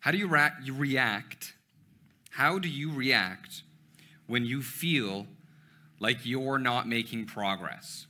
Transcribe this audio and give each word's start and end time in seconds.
How 0.00 0.10
do 0.10 0.18
you, 0.18 0.26
ra- 0.26 0.50
you 0.62 0.74
react? 0.74 1.54
How 2.30 2.58
do 2.58 2.68
you 2.68 2.92
react 2.92 3.62
when 4.26 4.44
you 4.44 4.62
feel 4.62 5.26
like 5.98 6.24
you're 6.24 6.58
not 6.58 6.88
making 6.88 7.26
progress? 7.26 8.06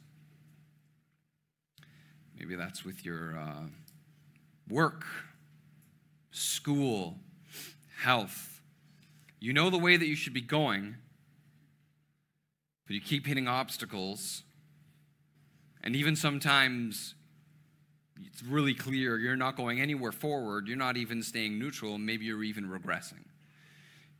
Maybe 2.38 2.54
that's 2.54 2.84
with 2.84 3.04
your 3.04 3.36
uh, 3.36 3.66
work, 4.68 5.04
school, 6.30 7.18
health. 7.98 8.60
You 9.40 9.52
know 9.52 9.68
the 9.68 9.78
way 9.78 9.96
that 9.96 10.06
you 10.06 10.14
should 10.14 10.32
be 10.32 10.40
going, 10.40 10.96
but 12.86 12.94
you 12.94 13.00
keep 13.00 13.26
hitting 13.26 13.48
obstacles. 13.48 14.42
And 15.82 15.96
even 15.96 16.14
sometimes 16.14 17.14
it's 18.26 18.42
really 18.42 18.74
clear 18.74 19.18
you're 19.18 19.36
not 19.36 19.56
going 19.56 19.80
anywhere 19.80 20.12
forward. 20.12 20.68
You're 20.68 20.76
not 20.76 20.96
even 20.96 21.22
staying 21.22 21.58
neutral. 21.58 21.98
Maybe 21.98 22.24
you're 22.24 22.42
even 22.42 22.68
regressing. 22.68 23.24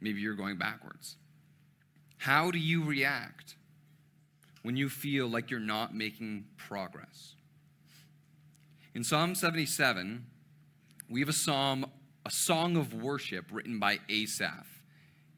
Maybe 0.00 0.20
you're 0.20 0.34
going 0.34 0.56
backwards. 0.56 1.16
How 2.18 2.50
do 2.50 2.58
you 2.58 2.84
react 2.84 3.56
when 4.62 4.76
you 4.76 4.88
feel 4.88 5.26
like 5.26 5.50
you're 5.50 5.60
not 5.60 5.94
making 5.94 6.44
progress? 6.56 7.34
In 8.94 9.04
Psalm 9.04 9.34
77, 9.34 10.26
we 11.08 11.20
have 11.20 11.28
a 11.28 11.34
psalm, 11.34 11.86
a 12.26 12.30
song 12.30 12.76
of 12.76 12.92
worship 12.94 13.46
written 13.50 13.78
by 13.78 13.98
Asaph. 14.08 14.66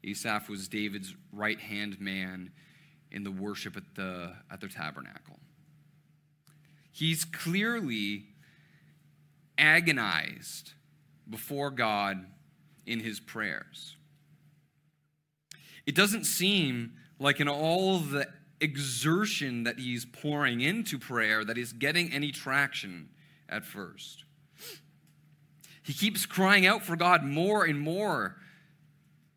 Asaph 0.03 0.49
was 0.49 0.67
David's 0.67 1.15
right 1.31 1.59
hand 1.59 1.99
man 2.01 2.51
in 3.11 3.23
the 3.23 3.31
worship 3.31 3.77
at 3.77 3.95
the, 3.95 4.33
at 4.51 4.59
the 4.59 4.67
tabernacle. 4.67 5.39
He's 6.91 7.25
clearly 7.25 8.25
agonized 9.57 10.73
before 11.29 11.71
God 11.71 12.25
in 12.85 12.99
his 12.99 13.19
prayers. 13.19 13.95
It 15.85 15.95
doesn't 15.95 16.25
seem 16.25 16.93
like 17.19 17.39
in 17.39 17.47
all 17.47 17.99
the 17.99 18.27
exertion 18.59 19.63
that 19.63 19.79
he's 19.79 20.05
pouring 20.05 20.61
into 20.61 20.97
prayer 20.97 21.43
that 21.43 21.57
he's 21.57 21.73
getting 21.73 22.11
any 22.13 22.31
traction 22.31 23.09
at 23.49 23.65
first. 23.65 24.23
He 25.83 25.93
keeps 25.93 26.25
crying 26.25 26.65
out 26.65 26.83
for 26.83 26.95
God 26.95 27.23
more 27.23 27.65
and 27.65 27.79
more 27.79 28.37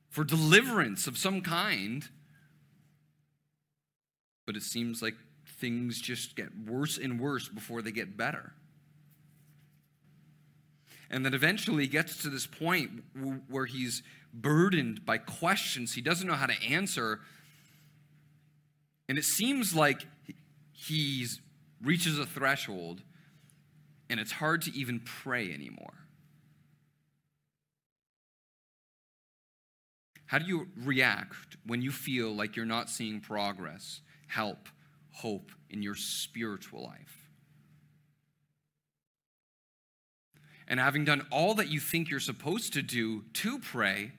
for 0.09 0.25
deliverance 0.25 1.07
of 1.07 1.19
some 1.19 1.41
kind. 1.43 2.09
But 4.47 4.57
it 4.57 4.63
seems 4.63 5.03
like 5.03 5.15
things 5.59 6.01
just 6.01 6.37
get 6.37 6.49
worse 6.67 6.99
and 6.99 7.19
worse 7.19 7.49
before 7.49 7.83
they 7.83 7.91
get 7.91 8.17
better. 8.17 8.53
And 11.11 11.25
then 11.25 11.35
eventually 11.35 11.87
gets 11.87 12.17
to 12.23 12.29
this 12.29 12.47
point 12.47 13.05
where 13.49 13.67
he's 13.67 14.03
burdened 14.35 15.07
by 15.07 15.19
questions 15.19 15.95
he 15.95 16.01
doesn't 16.01 16.27
know 16.27 16.35
how 16.35 16.47
to 16.47 16.63
answer. 16.63 17.21
And 19.09 19.17
it 19.17 19.25
seems 19.25 19.75
like 19.75 20.07
he 20.73 21.27
reaches 21.83 22.19
a 22.19 22.27
threshold 22.27 23.03
and 24.09 24.21
it's 24.21 24.33
hard 24.33 24.63
to 24.63 24.73
even 24.77 25.01
pray 25.01 25.53
anymore. 25.53 25.95
How 30.27 30.39
do 30.39 30.47
you 30.47 30.69
react 30.77 31.57
when 31.65 31.83
you 31.83 31.93
feel 31.93 32.35
like 32.35 32.57
you're 32.57 32.67
not 32.67 32.91
seeing 32.91 33.21
progress, 33.21 34.01
help, 34.27 34.69
hope 35.13 35.53
in 35.71 35.83
your 35.83 35.95
spiritual 35.95 36.83
life? 36.83 37.26
And 40.69 40.81
having 40.81 41.05
done 41.05 41.27
all 41.31 41.55
that 41.55 41.69
you 41.69 41.79
think 41.79 42.11
you're 42.11 42.21
supposed 42.21 42.73
to 42.73 42.83
do 42.83 43.23
to 43.35 43.59
pray, 43.59 44.13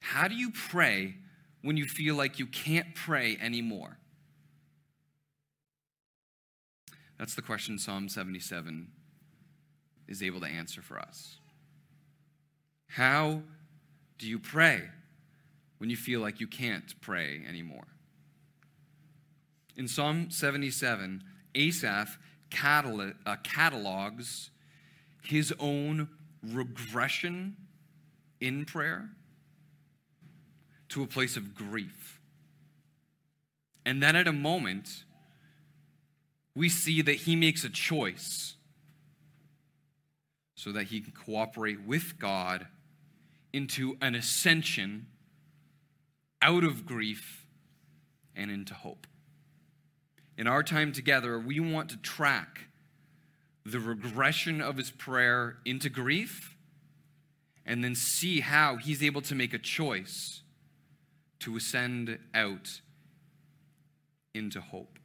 how 0.00 0.28
do 0.28 0.34
you 0.34 0.50
pray 0.50 1.14
when 1.62 1.76
you 1.76 1.86
feel 1.86 2.14
like 2.14 2.38
you 2.38 2.46
can't 2.46 2.94
pray 2.94 3.38
anymore? 3.40 3.98
That's 7.18 7.34
the 7.34 7.42
question 7.42 7.78
Psalm 7.78 8.08
77 8.08 8.88
is 10.06 10.22
able 10.22 10.40
to 10.40 10.46
answer 10.46 10.82
for 10.82 10.98
us. 10.98 11.36
How 12.88 13.42
do 14.18 14.26
you 14.26 14.38
pray 14.38 14.82
when 15.78 15.90
you 15.90 15.96
feel 15.96 16.20
like 16.20 16.40
you 16.40 16.46
can't 16.46 16.94
pray 17.00 17.42
anymore? 17.48 17.86
In 19.76 19.88
Psalm 19.88 20.30
77, 20.30 21.22
Asaph 21.54 22.18
uh, 22.52 23.36
catalogs 23.42 24.50
his 25.22 25.52
own 25.58 26.08
regression 26.42 27.56
in 28.40 28.64
prayer 28.64 29.10
to 30.88 31.02
a 31.02 31.06
place 31.06 31.36
of 31.36 31.54
grief. 31.54 32.20
And 33.84 34.02
then 34.02 34.16
at 34.16 34.26
a 34.26 34.32
moment, 34.32 35.04
we 36.54 36.68
see 36.68 37.02
that 37.02 37.14
he 37.14 37.36
makes 37.36 37.64
a 37.64 37.70
choice 37.70 38.56
so 40.54 40.72
that 40.72 40.84
he 40.84 41.00
can 41.00 41.12
cooperate 41.12 41.80
with 41.86 42.18
God 42.18 42.66
into 43.52 43.96
an 44.00 44.14
ascension 44.14 45.06
out 46.42 46.64
of 46.64 46.84
grief 46.84 47.46
and 48.34 48.50
into 48.50 48.74
hope. 48.74 49.06
In 50.36 50.46
our 50.46 50.62
time 50.62 50.92
together, 50.92 51.38
we 51.38 51.58
want 51.60 51.90
to 51.90 51.96
track 51.96 52.67
the 53.70 53.80
regression 53.80 54.60
of 54.60 54.76
his 54.76 54.90
prayer 54.90 55.58
into 55.64 55.88
grief 55.88 56.56
and 57.64 57.84
then 57.84 57.94
see 57.94 58.40
how 58.40 58.76
he's 58.76 59.02
able 59.02 59.20
to 59.22 59.34
make 59.34 59.52
a 59.52 59.58
choice 59.58 60.42
to 61.40 61.56
ascend 61.56 62.18
out 62.34 62.80
into 64.34 64.60
hope 64.60 64.98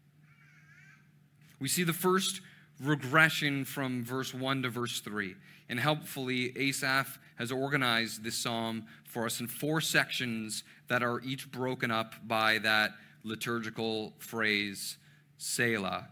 we 1.63 1.69
see 1.69 1.83
the 1.85 1.93
first 1.93 2.41
regression 2.81 3.63
from 3.63 4.03
verse 4.03 4.33
1 4.33 4.63
to 4.63 4.69
verse 4.69 4.99
3. 4.99 5.33
And 5.69 5.79
helpfully, 5.79 6.51
Asaph 6.57 7.17
has 7.37 7.53
organized 7.53 8.21
this 8.21 8.35
psalm 8.35 8.83
for 9.07 9.25
us 9.25 9.39
in 9.39 9.47
four 9.47 9.79
sections 9.79 10.65
that 10.89 11.01
are 11.01 11.21
each 11.21 11.49
broken 11.49 11.89
up 11.89 12.15
by 12.27 12.57
that 12.57 12.91
liturgical 13.23 14.13
phrase, 14.19 14.97
Selah, 15.37 16.09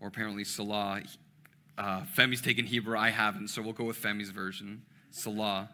or 0.00 0.08
apparently 0.08 0.42
Salah. 0.42 1.02
Uh, 1.78 2.04
Femi's 2.04 2.42
taken 2.42 2.66
Hebrew, 2.66 2.98
I 2.98 3.10
haven't, 3.10 3.48
so 3.48 3.62
we'll 3.62 3.72
go 3.72 3.84
with 3.84 3.96
Femi's 3.96 4.30
version, 4.30 4.82
Salah. 5.10 5.70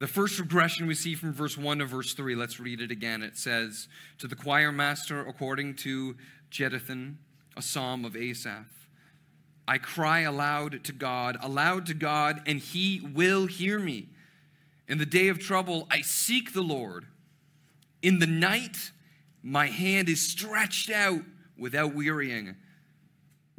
The 0.00 0.06
first 0.06 0.38
regression 0.38 0.86
we 0.86 0.94
see 0.94 1.14
from 1.14 1.32
verse 1.32 1.58
1 1.58 1.78
to 1.78 1.84
verse 1.84 2.14
3, 2.14 2.34
let's 2.34 2.58
read 2.58 2.80
it 2.80 2.90
again. 2.90 3.22
It 3.22 3.36
says, 3.36 3.86
To 4.18 4.26
the 4.26 4.34
choir 4.34 4.72
master, 4.72 5.20
according 5.20 5.74
to 5.76 6.16
Jeduthun, 6.50 7.16
a 7.56 7.62
psalm 7.62 8.04
of 8.04 8.16
Asaph. 8.16 8.88
I 9.68 9.78
cry 9.78 10.20
aloud 10.20 10.82
to 10.84 10.92
God, 10.92 11.36
aloud 11.42 11.86
to 11.86 11.94
God, 11.94 12.42
and 12.46 12.58
he 12.58 13.00
will 13.14 13.46
hear 13.46 13.78
me. 13.78 14.08
In 14.88 14.98
the 14.98 15.06
day 15.06 15.28
of 15.28 15.38
trouble, 15.38 15.86
I 15.90 16.00
seek 16.00 16.52
the 16.52 16.62
Lord. 16.62 17.06
In 18.02 18.18
the 18.18 18.26
night, 18.26 18.90
my 19.42 19.66
hand 19.66 20.08
is 20.08 20.26
stretched 20.26 20.90
out 20.90 21.20
without 21.58 21.94
wearying. 21.94 22.56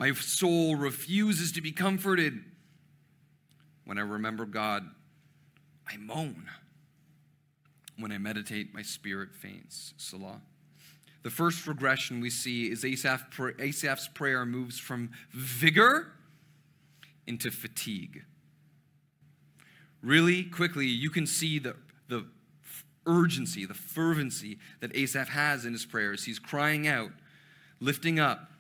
My 0.02 0.14
soul 0.14 0.78
refuses 0.78 1.52
to 1.52 1.62
be 1.62 1.72
comforted. 1.72 2.44
When 3.86 4.00
I 4.00 4.02
remember 4.02 4.48
God, 4.48 4.84
I 5.88 5.98
moan. 5.98 6.50
When 8.00 8.12
I 8.12 8.18
meditate, 8.18 8.74
my 8.74 8.82
spirit 8.82 9.36
faints. 9.36 9.94
Salah. 9.98 10.42
The 11.22 11.30
first 11.30 11.68
regression 11.68 12.20
we 12.20 12.32
see 12.32 12.72
is 12.72 12.84
Asaph, 12.84 13.26
Asaph's 13.60 14.08
prayer 14.08 14.44
moves 14.44 14.80
from 14.80 15.12
vigor 15.34 16.14
into 17.28 17.52
fatigue. 17.52 18.24
Really 20.02 20.46
quickly, 20.46 20.88
you 20.88 21.12
can 21.12 21.28
see 21.28 21.60
the, 21.60 21.76
the 22.08 22.26
urgency, 23.06 23.68
the 23.68 23.76
fervency 23.76 24.58
that 24.80 24.96
Asaph 24.96 25.30
has 25.30 25.64
in 25.64 25.74
his 25.74 25.86
prayers. 25.86 26.24
He's 26.24 26.40
crying 26.40 26.88
out, 26.88 27.12
lifting 27.80 28.20
up. 28.20 28.51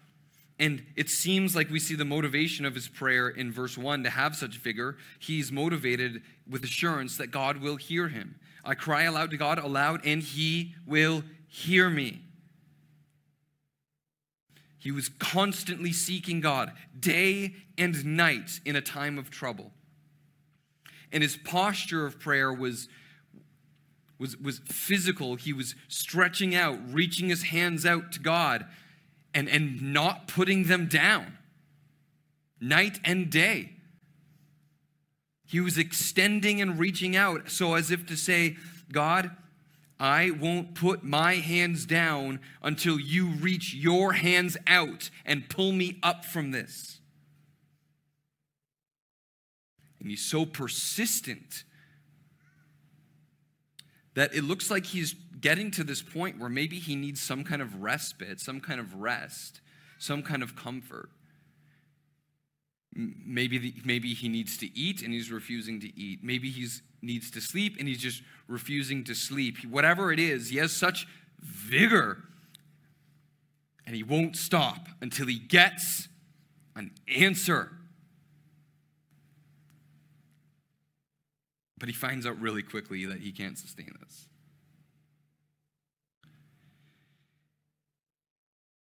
And 0.62 0.84
it 0.96 1.10
seems 1.10 1.56
like 1.56 1.72
we 1.72 1.80
see 1.80 1.96
the 1.96 2.06
motivation 2.06 2.68
of 2.68 2.76
his 2.76 2.88
prayer 2.88 3.28
in 3.28 3.52
verse 3.52 3.80
1 3.80 4.04
to 4.04 4.12
have 4.12 4.36
such 4.36 4.60
vigor. 4.60 4.96
He's 5.18 5.52
motivated 5.52 6.22
with 6.48 6.64
assurance 6.64 7.18
that 7.18 7.32
God 7.32 7.58
will 7.58 7.78
hear 7.78 8.10
him. 8.10 8.40
I 8.64 8.76
cry 8.76 9.04
aloud 9.04 9.32
to 9.32 9.38
God 9.38 9.58
aloud, 9.58 10.06
and 10.06 10.22
he 10.22 10.76
will 10.86 11.24
hear 11.48 11.90
me. 11.90 12.22
He 14.78 14.92
was 14.92 15.10
constantly 15.10 15.92
seeking 15.92 16.42
God 16.42 16.72
day 16.98 17.56
and 17.76 18.06
night 18.06 18.60
in 18.64 18.76
a 18.76 18.82
time 18.82 19.18
of 19.18 19.32
trouble. 19.32 19.72
And 21.12 21.24
his 21.24 21.38
posture 21.38 22.06
of 22.06 22.20
prayer 22.20 22.54
was, 22.54 22.88
was, 24.20 24.38
was 24.38 24.60
physical. 24.66 25.38
He 25.38 25.54
was 25.54 25.74
stretching 25.88 26.54
out, 26.54 26.78
reaching 26.94 27.30
his 27.30 27.46
hands 27.46 27.84
out 27.84 28.12
to 28.12 28.20
God, 28.20 28.68
and, 29.34 29.50
and 29.50 29.94
not 29.94 30.28
putting 30.28 30.66
them 30.66 30.88
down 30.88 31.38
night 32.60 33.00
and 33.04 33.30
day. 33.30 33.74
He 35.46 35.60
was 35.60 35.78
extending 35.78 36.62
and 36.62 36.80
reaching 36.80 37.16
out, 37.16 37.50
so 37.50 37.74
as 37.74 37.92
if 37.92 38.06
to 38.06 38.16
say, 38.16 38.56
God, 38.92 39.32
I 40.00 40.32
won't 40.32 40.76
put 40.76 41.04
my 41.04 41.36
hands 41.36 41.86
down 41.86 42.40
until 42.64 43.00
you 43.00 43.28
reach 43.28 43.74
your 43.74 44.14
hands 44.14 44.58
out 44.66 45.10
and 45.26 45.50
pull 45.50 45.74
me 45.74 46.00
up 46.02 46.24
from 46.24 46.52
this. 46.52 47.00
And 50.00 50.10
he's 50.10 50.26
so 50.26 50.46
persistent 50.46 51.64
that 54.14 54.34
it 54.34 54.44
looks 54.44 54.70
like 54.70 54.86
he's 54.86 55.14
getting 55.40 55.72
to 55.72 55.84
this 55.84 56.02
point 56.02 56.40
where 56.40 56.50
maybe 56.50 56.80
he 56.80 56.96
needs 56.96 57.22
some 57.22 57.44
kind 57.44 57.62
of 57.62 57.82
respite, 57.82 58.40
some 58.40 58.60
kind 58.60 58.80
of 58.80 58.96
rest, 58.96 59.62
some 59.98 60.22
kind 60.22 60.44
of 60.44 60.56
comfort. 60.56 61.10
Maybe, 62.94 63.58
the, 63.58 63.74
maybe 63.86 64.14
he 64.14 64.28
needs 64.28 64.58
to 64.58 64.78
eat 64.78 65.02
and 65.02 65.14
he's 65.14 65.32
refusing 65.32 65.80
to 65.80 66.00
eat. 66.00 66.20
Maybe 66.24 66.50
he 66.50 66.68
needs 67.02 67.32
to 67.32 67.42
sleep 67.42 67.78
and 67.80 67.88
he's 67.88 68.00
just 68.00 68.22
refusing 68.48 69.04
to 69.06 69.16
sleep. 69.16 69.58
Whatever 69.64 70.12
it 70.12 70.20
is, 70.20 70.50
he 70.50 70.58
has 70.58 70.74
such 70.74 71.08
vigor 71.40 72.24
and 73.86 73.96
he 73.96 74.04
won't 74.04 74.36
stop 74.36 74.88
until 75.02 75.28
he 75.28 75.40
gets 75.40 76.10
an 76.76 76.92
answer. 77.08 77.72
But 81.82 81.90
he 81.90 81.96
finds 81.96 82.28
out 82.28 82.40
really 82.40 82.62
quickly 82.62 83.06
that 83.08 83.22
he 83.22 83.32
can't 83.32 83.58
sustain 83.58 83.90
this. 84.00 84.28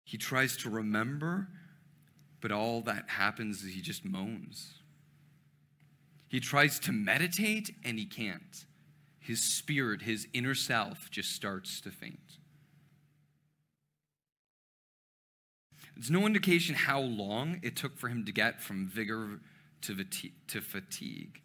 He 0.03 0.19
tries 0.19 0.55
to 0.57 0.69
remember, 0.69 1.47
but 2.39 2.51
all 2.51 2.81
that 2.81 3.09
happens 3.09 3.63
is 3.63 3.73
he 3.73 3.81
just 3.81 4.05
moans. 4.05 4.75
He 6.27 6.39
tries 6.39 6.79
to 6.81 6.91
meditate 6.91 7.73
and 7.83 7.97
he 7.97 8.05
can't. 8.05 8.65
His 9.19 9.41
spirit, 9.41 10.03
his 10.03 10.27
inner 10.31 10.53
self, 10.53 11.09
just 11.09 11.31
starts 11.31 11.81
to 11.81 11.89
faint. 11.89 12.37
There's 15.95 16.11
no 16.11 16.27
indication 16.27 16.75
how 16.75 16.99
long 16.99 17.59
it 17.63 17.75
took 17.75 17.97
for 17.97 18.07
him 18.07 18.23
to 18.25 18.31
get 18.31 18.61
from 18.61 18.87
vigor 18.87 19.39
to 19.81 20.61
fatigue. 20.61 21.39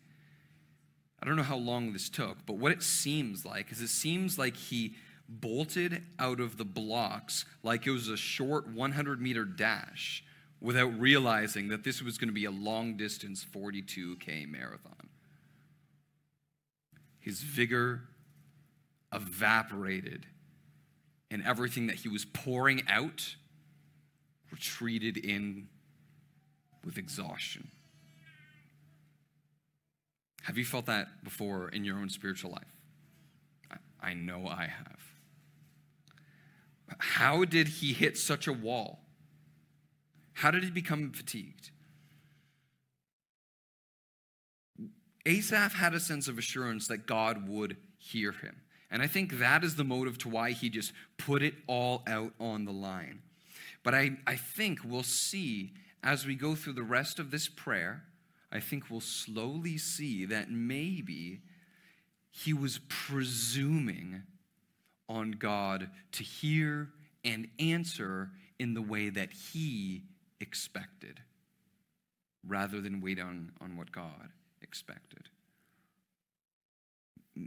I 1.21 1.27
don't 1.27 1.37
know 1.37 1.43
how 1.43 1.57
long 1.57 1.93
this 1.93 2.09
took, 2.09 2.47
but 2.47 2.57
what 2.57 2.73
it 2.73 2.83
seems 2.83 3.45
like 3.45 3.73
is 3.73 3.81
it 3.81 3.89
seems 3.89 4.39
like 4.39 4.57
he 4.57 4.95
bolted 5.29 6.03
out 6.19 6.41
of 6.41 6.57
the 6.57 6.65
blocks 6.65 7.45
like 7.63 7.87
it 7.87 7.91
was 7.91 8.09
a 8.09 8.17
short 8.17 8.67
100 8.69 9.21
meter 9.21 9.45
dash 9.45 10.25
without 10.61 10.99
realizing 10.99 11.69
that 11.69 11.85
this 11.85 12.03
was 12.03 12.19
going 12.19 12.29
to 12.29 12.35
be 12.35 12.45
a 12.45 12.51
long 12.51 12.97
distance 12.97 13.45
42K 13.45 14.49
marathon. 14.49 15.09
His 17.21 17.43
vigor 17.43 18.05
evaporated, 19.13 20.27
and 21.31 21.45
everything 21.45 21.87
that 21.89 21.97
he 21.97 22.09
was 22.09 22.25
pouring 22.25 22.83
out 22.89 23.37
retreated 24.51 25.17
in 25.17 25.69
with 26.85 26.97
exhaustion. 26.97 27.71
Have 30.49 30.57
you 30.57 30.65
felt 30.65 30.87
that 30.87 31.23
before 31.23 31.69
in 31.69 31.85
your 31.85 31.99
own 31.99 32.09
spiritual 32.09 32.53
life? 32.53 33.81
I 34.01 34.15
know 34.15 34.47
I 34.49 34.63
have. 34.63 35.03
How 36.99 37.45
did 37.45 37.69
he 37.69 37.93
hit 37.93 38.17
such 38.17 38.47
a 38.47 38.53
wall? 38.55 39.05
How 40.33 40.51
did 40.51 40.65
he 40.65 40.71
become 40.71 41.13
fatigued? 41.13 41.71
Asaph 45.27 45.75
had 45.75 45.93
a 45.93 46.01
sense 46.01 46.29
of 46.29 46.39
assurance 46.39 46.89
that 46.89 47.07
God 47.07 47.47
would 47.47 47.77
hear 47.99 48.33
him. 48.33 48.63
And 48.91 49.03
I 49.03 49.07
think 49.07 49.41
that 49.41 49.63
is 49.63 49.77
the 49.77 49.85
motive 49.85 50.17
to 50.17 50.31
why 50.31 50.53
he 50.53 50.71
just 50.71 50.95
put 51.19 51.43
it 51.43 51.57
all 51.67 52.03
out 52.07 52.33
on 52.41 52.65
the 52.65 52.73
line. 52.73 53.21
But 53.83 53.95
I, 53.95 54.13
I 54.27 54.37
think 54.37 54.79
we'll 54.83 55.03
see 55.03 55.75
as 56.03 56.25
we 56.25 56.35
go 56.35 56.55
through 56.55 56.73
the 56.73 56.83
rest 56.83 57.19
of 57.19 57.31
this 57.31 57.49
prayer 57.49 58.05
I 58.51 58.61
think 58.61 58.91
we'll 58.91 59.01
slowly 59.01 59.77
see 59.77 60.25
that 60.27 60.51
maybe 60.51 61.41
he 62.31 62.53
was 62.53 62.81
presuming 62.89 64.23
on 65.09 65.33
God 65.33 65.91
to 66.13 66.23
hear 66.23 66.91
and 67.25 67.49
answer 67.59 68.31
in 68.59 68.75
the 68.75 68.83
way 68.83 69.11
that 69.11 69.33
he 69.33 70.03
expected 70.41 71.21
rather 72.47 72.81
than 72.81 73.01
wait 73.01 73.21
on, 73.21 73.53
on 73.61 73.77
what 73.77 73.93
God 73.93 74.31
expected. 74.63 75.29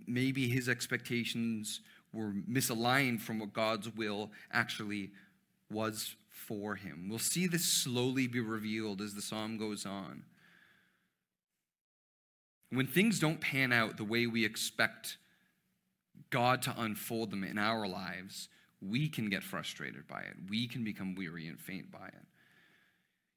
Maybe 0.07 0.47
his 0.47 0.69
expectations 0.69 1.81
were 2.13 2.33
misaligned 2.49 3.21
from 3.21 3.39
what 3.39 3.53
God's 3.53 3.93
will 3.95 4.31
actually 4.51 5.11
was 5.69 6.15
for 6.29 6.75
him. 6.75 7.07
We'll 7.09 7.19
see 7.19 7.47
this 7.47 7.65
slowly 7.65 8.27
be 8.27 8.39
revealed 8.39 9.01
as 9.01 9.13
the 9.13 9.21
psalm 9.21 9.57
goes 9.57 9.85
on. 9.85 10.23
When 12.71 12.87
things 12.87 13.19
don't 13.19 13.41
pan 13.41 13.73
out 13.73 13.97
the 13.97 14.03
way 14.03 14.27
we 14.27 14.45
expect 14.45 15.17
God 16.29 16.61
to 16.63 16.73
unfold 16.77 17.31
them 17.31 17.43
in 17.43 17.57
our 17.57 17.87
lives, 17.87 18.47
we 18.81 19.09
can 19.09 19.29
get 19.29 19.43
frustrated 19.43 20.07
by 20.07 20.21
it. 20.21 20.35
We 20.49 20.67
can 20.67 20.83
become 20.83 21.13
weary 21.15 21.47
and 21.47 21.59
faint 21.59 21.91
by 21.91 22.07
it. 22.07 22.25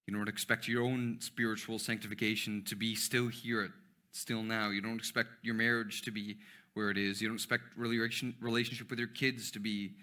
You 0.06 0.14
don't 0.14 0.28
expect 0.28 0.68
your 0.68 0.84
own 0.84 1.16
spiritual 1.20 1.78
sanctification 1.78 2.62
to 2.66 2.76
be 2.76 2.94
still 2.94 3.28
here, 3.28 3.70
still 4.12 4.42
now. 4.42 4.70
You 4.70 4.80
don't 4.80 4.98
expect 4.98 5.30
your 5.42 5.54
marriage 5.54 6.02
to 6.02 6.10
be 6.10 6.36
where 6.74 6.90
it 6.90 6.98
is. 6.98 7.20
You 7.20 7.28
don't 7.28 7.36
expect 7.36 7.62
relationship 7.76 8.90
with 8.90 8.98
your 8.98 9.08
kids 9.08 9.50
to 9.52 9.58
be 9.58 9.94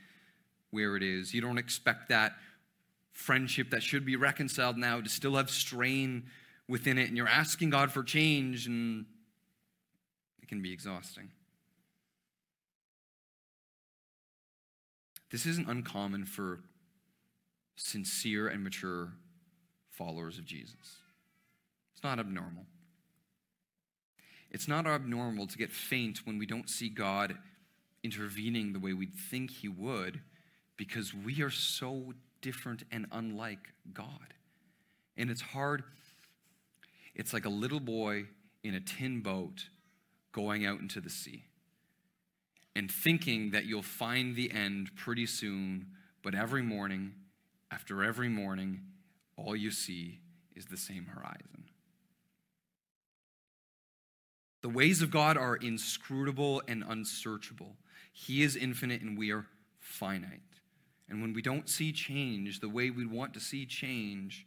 where 0.71 0.95
it 0.97 1.03
is. 1.03 1.33
You 1.33 1.41
don't 1.41 1.57
expect 1.57 2.09
that 2.09 2.33
friendship 3.13 3.69
that 3.69 3.83
should 3.83 4.05
be 4.05 4.15
reconciled 4.15 4.77
now 4.77 5.01
to 5.01 5.09
still 5.09 5.35
have 5.35 5.49
strain 5.49 6.23
within 6.67 6.97
it. 6.97 7.07
And 7.07 7.17
you're 7.17 7.27
asking 7.27 7.69
God 7.69 7.91
for 7.91 8.03
change, 8.03 8.67
and 8.67 9.05
can 10.51 10.61
be 10.61 10.73
exhausting. 10.73 11.29
This 15.31 15.45
isn't 15.45 15.69
uncommon 15.69 16.25
for 16.25 16.59
sincere 17.77 18.49
and 18.49 18.61
mature 18.61 19.13
followers 19.89 20.37
of 20.37 20.43
Jesus. 20.43 20.97
It's 21.93 22.03
not 22.03 22.19
abnormal. 22.19 22.65
It's 24.49 24.67
not 24.67 24.85
abnormal 24.85 25.47
to 25.47 25.57
get 25.57 25.71
faint 25.71 26.25
when 26.25 26.37
we 26.37 26.45
don't 26.45 26.69
see 26.69 26.89
God 26.89 27.37
intervening 28.03 28.73
the 28.73 28.79
way 28.79 28.91
we'd 28.91 29.15
think 29.15 29.51
He 29.51 29.69
would 29.69 30.19
because 30.75 31.13
we 31.13 31.41
are 31.41 31.49
so 31.49 32.11
different 32.41 32.83
and 32.91 33.05
unlike 33.13 33.69
God. 33.93 34.33
And 35.15 35.29
it's 35.29 35.39
hard. 35.39 35.83
It's 37.15 37.31
like 37.31 37.45
a 37.45 37.49
little 37.49 37.79
boy 37.79 38.25
in 38.65 38.73
a 38.73 38.81
tin 38.81 39.21
boat 39.21 39.69
going 40.31 40.65
out 40.65 40.79
into 40.79 41.01
the 41.01 41.09
sea 41.09 41.45
and 42.75 42.89
thinking 42.89 43.51
that 43.51 43.65
you'll 43.65 43.81
find 43.81 44.35
the 44.35 44.51
end 44.51 44.95
pretty 44.95 45.25
soon, 45.25 45.87
but 46.23 46.35
every 46.35 46.61
morning, 46.61 47.13
after 47.71 48.03
every 48.03 48.29
morning, 48.29 48.81
all 49.35 49.55
you 49.55 49.71
see 49.71 50.19
is 50.55 50.65
the 50.65 50.77
same 50.77 51.05
horizon. 51.05 51.65
The 54.61 54.69
ways 54.69 55.01
of 55.01 55.09
God 55.09 55.37
are 55.37 55.55
inscrutable 55.55 56.61
and 56.67 56.83
unsearchable. 56.87 57.75
He 58.13 58.43
is 58.43 58.55
infinite 58.55 59.01
and 59.01 59.17
we 59.17 59.31
are 59.31 59.47
finite. 59.79 60.39
And 61.09 61.21
when 61.21 61.33
we 61.33 61.41
don't 61.41 61.67
see 61.67 61.91
change 61.91 62.59
the 62.59 62.69
way 62.69 62.89
we 62.89 63.05
want 63.05 63.33
to 63.33 63.39
see 63.39 63.65
change, 63.65 64.45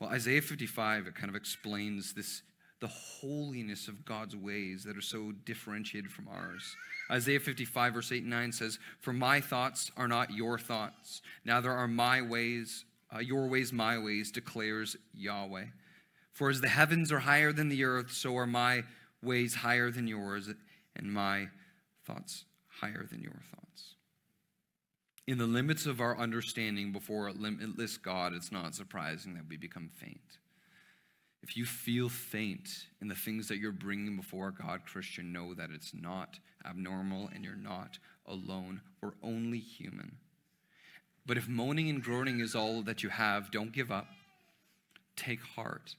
well, 0.00 0.10
Isaiah 0.10 0.40
55, 0.40 1.06
it 1.06 1.14
kind 1.14 1.28
of 1.28 1.36
explains 1.36 2.14
this 2.14 2.42
the 2.80 2.88
holiness 2.88 3.88
of 3.88 4.04
God's 4.04 4.34
ways 4.34 4.84
that 4.84 4.96
are 4.96 5.02
so 5.02 5.32
differentiated 5.44 6.10
from 6.10 6.28
ours. 6.28 6.76
Isaiah 7.10 7.40
55, 7.40 7.94
verse 7.94 8.12
8 8.12 8.22
and 8.22 8.30
9 8.30 8.52
says, 8.52 8.78
For 9.00 9.12
my 9.12 9.40
thoughts 9.40 9.90
are 9.96 10.08
not 10.08 10.32
your 10.32 10.58
thoughts, 10.58 11.20
neither 11.44 11.70
are 11.70 11.88
my 11.88 12.22
ways, 12.22 12.84
uh, 13.14 13.18
your 13.18 13.48
ways 13.48 13.72
my 13.72 13.98
ways, 13.98 14.30
declares 14.30 14.96
Yahweh. 15.14 15.66
For 16.32 16.48
as 16.48 16.60
the 16.60 16.68
heavens 16.68 17.12
are 17.12 17.20
higher 17.20 17.52
than 17.52 17.68
the 17.68 17.84
earth, 17.84 18.12
so 18.12 18.36
are 18.36 18.46
my 18.46 18.84
ways 19.22 19.56
higher 19.56 19.90
than 19.90 20.06
yours, 20.06 20.48
and 20.96 21.12
my 21.12 21.48
thoughts 22.06 22.44
higher 22.80 23.06
than 23.10 23.20
your 23.20 23.42
thoughts. 23.50 23.94
In 25.26 25.38
the 25.38 25.46
limits 25.46 25.86
of 25.86 26.00
our 26.00 26.18
understanding 26.18 26.92
before 26.92 27.28
a 27.28 27.32
limitless 27.32 27.98
God, 27.98 28.32
it's 28.32 28.50
not 28.50 28.74
surprising 28.74 29.34
that 29.34 29.48
we 29.48 29.56
become 29.56 29.90
faint. 29.92 30.38
If 31.42 31.56
you 31.56 31.64
feel 31.64 32.08
faint 32.08 32.68
in 33.00 33.08
the 33.08 33.14
things 33.14 33.48
that 33.48 33.58
you're 33.58 33.72
bringing 33.72 34.16
before 34.16 34.50
God, 34.50 34.82
Christian, 34.84 35.32
know 35.32 35.54
that 35.54 35.70
it's 35.74 35.94
not 35.94 36.38
abnormal 36.68 37.30
and 37.34 37.44
you're 37.44 37.56
not 37.56 37.98
alone. 38.26 38.82
We're 39.00 39.12
only 39.22 39.58
human. 39.58 40.16
But 41.26 41.38
if 41.38 41.48
moaning 41.48 41.88
and 41.88 42.02
groaning 42.02 42.40
is 42.40 42.54
all 42.54 42.82
that 42.82 43.02
you 43.02 43.08
have, 43.08 43.50
don't 43.50 43.72
give 43.72 43.90
up. 43.90 44.08
Take 45.16 45.42
heart 45.42 45.94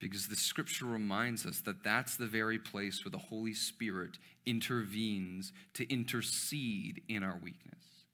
Because 0.00 0.26
the 0.26 0.36
scripture 0.36 0.84
reminds 0.84 1.46
us 1.46 1.60
that 1.62 1.82
that's 1.82 2.16
the 2.16 2.26
very 2.26 2.58
place 2.58 3.04
where 3.04 3.10
the 3.10 3.16
Holy 3.16 3.54
Spirit 3.54 4.18
intervenes 4.44 5.52
to 5.74 5.90
intercede 5.90 7.00
in 7.08 7.22
our 7.22 7.38
weakness. 7.42 8.04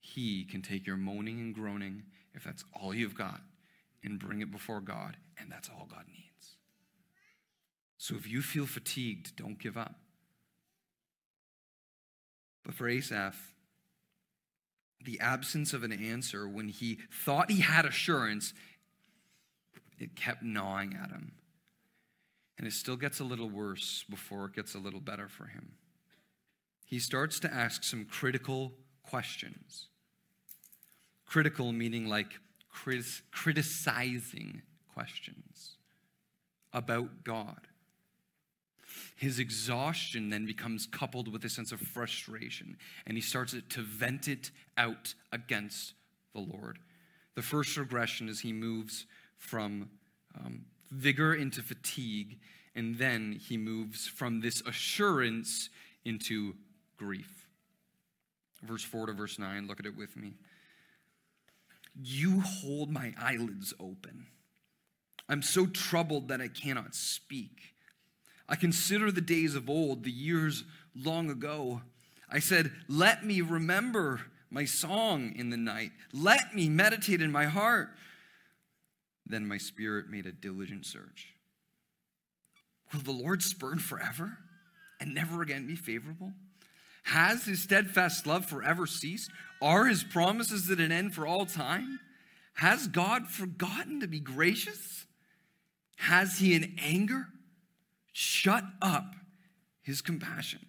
He 0.00 0.44
can 0.44 0.60
take 0.60 0.86
your 0.86 0.96
moaning 0.96 1.38
and 1.38 1.54
groaning, 1.54 2.02
if 2.34 2.42
that's 2.42 2.64
all 2.74 2.92
you've 2.92 3.14
got, 3.14 3.40
and 4.04 4.18
bring 4.18 4.40
it 4.40 4.50
before 4.50 4.80
God, 4.80 5.16
and 5.38 5.50
that's 5.50 5.68
all 5.68 5.86
God 5.90 6.04
needs. 6.08 6.56
So 7.96 8.14
if 8.16 8.28
you 8.28 8.42
feel 8.42 8.66
fatigued, 8.66 9.36
don't 9.36 9.58
give 9.58 9.76
up. 9.76 9.94
But 12.64 12.74
for 12.74 12.88
Asaph, 12.88 13.36
the 15.04 15.20
absence 15.20 15.72
of 15.72 15.82
an 15.84 15.92
answer 15.92 16.48
when 16.48 16.68
he 16.68 16.98
thought 17.24 17.50
he 17.50 17.60
had 17.60 17.84
assurance 17.84 18.54
it 19.98 20.16
kept 20.16 20.42
gnawing 20.42 20.98
at 21.00 21.10
him. 21.10 21.32
And 22.58 22.66
it 22.66 22.72
still 22.72 22.96
gets 22.96 23.20
a 23.20 23.24
little 23.24 23.48
worse 23.48 24.04
before 24.08 24.46
it 24.46 24.54
gets 24.54 24.74
a 24.74 24.78
little 24.78 25.00
better 25.00 25.28
for 25.28 25.46
him. 25.46 25.72
He 26.84 26.98
starts 26.98 27.40
to 27.40 27.52
ask 27.52 27.82
some 27.82 28.04
critical 28.04 28.72
questions. 29.02 29.88
Critical 31.26 31.72
meaning 31.72 32.06
like 32.06 32.38
criticizing 33.30 34.62
questions 34.92 35.76
about 36.72 37.24
God. 37.24 37.68
His 39.16 39.38
exhaustion 39.38 40.30
then 40.30 40.44
becomes 40.44 40.86
coupled 40.86 41.32
with 41.32 41.44
a 41.44 41.48
sense 41.48 41.72
of 41.72 41.80
frustration, 41.80 42.76
and 43.06 43.16
he 43.16 43.20
starts 43.20 43.54
to 43.68 43.80
vent 43.80 44.28
it 44.28 44.50
out 44.76 45.14
against 45.32 45.94
the 46.32 46.40
Lord. 46.40 46.78
The 47.34 47.42
first 47.42 47.76
regression 47.76 48.28
is 48.28 48.40
he 48.40 48.52
moves 48.52 49.06
from 49.38 49.90
um, 50.38 50.64
vigor 50.90 51.34
into 51.34 51.62
fatigue, 51.62 52.38
and 52.74 52.98
then 52.98 53.38
he 53.40 53.56
moves 53.56 54.06
from 54.06 54.40
this 54.40 54.60
assurance 54.66 55.70
into 56.04 56.54
grief. 56.96 57.46
Verse 58.62 58.82
4 58.82 59.06
to 59.06 59.12
verse 59.12 59.38
9, 59.38 59.66
look 59.66 59.80
at 59.80 59.86
it 59.86 59.96
with 59.96 60.16
me. 60.16 60.34
You 62.00 62.40
hold 62.40 62.90
my 62.90 63.14
eyelids 63.18 63.72
open. 63.78 64.26
I'm 65.28 65.42
so 65.42 65.66
troubled 65.66 66.28
that 66.28 66.40
I 66.40 66.48
cannot 66.48 66.94
speak. 66.94 67.74
I 68.48 68.56
consider 68.56 69.10
the 69.10 69.20
days 69.20 69.54
of 69.54 69.70
old, 69.70 70.04
the 70.04 70.10
years 70.10 70.64
long 70.94 71.30
ago. 71.30 71.82
I 72.30 72.40
said, 72.40 72.72
Let 72.88 73.24
me 73.24 73.40
remember 73.40 74.20
my 74.50 74.64
song 74.64 75.32
in 75.34 75.50
the 75.50 75.56
night. 75.56 75.92
Let 76.12 76.54
me 76.54 76.68
meditate 76.68 77.22
in 77.22 77.32
my 77.32 77.46
heart. 77.46 77.88
Then 79.26 79.48
my 79.48 79.56
spirit 79.58 80.10
made 80.10 80.26
a 80.26 80.32
diligent 80.32 80.84
search. 80.84 81.28
Will 82.92 83.00
the 83.00 83.12
Lord 83.12 83.42
spurn 83.42 83.78
forever 83.78 84.38
and 85.00 85.14
never 85.14 85.42
again 85.42 85.66
be 85.66 85.76
favorable? 85.76 86.32
Has 87.04 87.44
his 87.44 87.62
steadfast 87.62 88.26
love 88.26 88.46
forever 88.46 88.86
ceased? 88.86 89.30
Are 89.64 89.86
his 89.86 90.04
promises 90.04 90.70
at 90.70 90.78
an 90.78 90.92
end 90.92 91.14
for 91.14 91.26
all 91.26 91.46
time? 91.46 91.98
Has 92.54 92.86
God 92.86 93.28
forgotten 93.28 94.00
to 94.00 94.06
be 94.06 94.20
gracious? 94.20 95.06
Has 95.96 96.38
he 96.38 96.54
in 96.54 96.76
anger 96.78 97.26
shut 98.12 98.64
up 98.80 99.14
his 99.82 100.02
compassion? 100.02 100.66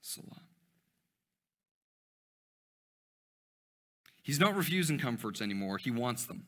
Selah. 0.00 0.40
He's 4.22 4.40
not 4.40 4.56
refusing 4.56 4.98
comforts 4.98 5.42
anymore, 5.42 5.78
he 5.78 5.90
wants 5.90 6.24
them 6.24 6.46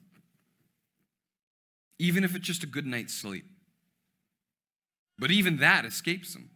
even 1.98 2.24
if 2.24 2.34
it's 2.36 2.46
just 2.46 2.62
a 2.62 2.66
good 2.66 2.86
night's 2.86 3.14
sleep. 3.14 3.44
But 5.18 5.30
even 5.30 5.58
that 5.58 5.84
escapes 5.84 6.34
him. 6.34 6.50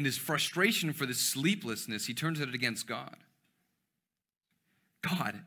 And 0.00 0.06
his 0.06 0.16
frustration 0.16 0.94
for 0.94 1.04
this 1.04 1.18
sleeplessness, 1.18 2.06
he 2.06 2.14
turns 2.14 2.40
it 2.40 2.54
against 2.54 2.86
God. 2.86 3.18
God, 5.02 5.42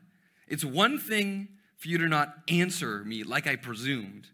it's 0.46 0.64
one 0.64 0.96
thing 0.96 1.48
for 1.76 1.88
you 1.88 1.98
to 1.98 2.06
not 2.06 2.32
answer 2.46 3.02
me 3.02 3.24
like 3.24 3.48
I 3.48 3.56
presumed. 3.56 4.28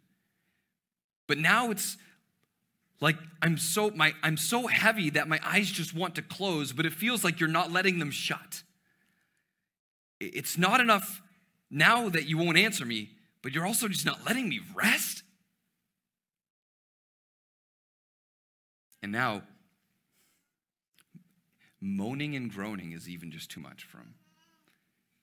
But 1.26 1.38
now 1.38 1.70
it's 1.70 1.96
like 3.00 3.16
I'm 3.40 3.56
so 3.56 3.92
my 3.92 4.12
I'm 4.22 4.36
so 4.36 4.66
heavy 4.66 5.08
that 5.08 5.26
my 5.26 5.40
eyes 5.42 5.70
just 5.70 5.94
want 5.94 6.16
to 6.16 6.22
close, 6.22 6.74
but 6.74 6.84
it 6.84 6.92
feels 6.92 7.24
like 7.24 7.40
you're 7.40 7.48
not 7.48 7.72
letting 7.72 7.98
them 7.98 8.10
shut. 8.10 8.62
It's 10.20 10.58
not 10.58 10.82
enough 10.82 11.22
now 11.70 12.10
that 12.10 12.26
you 12.26 12.36
won't 12.36 12.58
answer 12.58 12.84
me, 12.84 13.08
but 13.40 13.52
you're 13.52 13.66
also 13.66 13.88
just 13.88 14.04
not 14.04 14.26
letting 14.26 14.50
me 14.50 14.60
rest? 14.74 15.22
And 19.02 19.12
now, 19.12 19.44
moaning 21.80 22.36
and 22.36 22.50
groaning 22.50 22.92
is 22.92 23.08
even 23.08 23.30
just 23.30 23.50
too 23.50 23.60
much 23.60 23.84
for 23.84 23.98
him. 23.98 24.14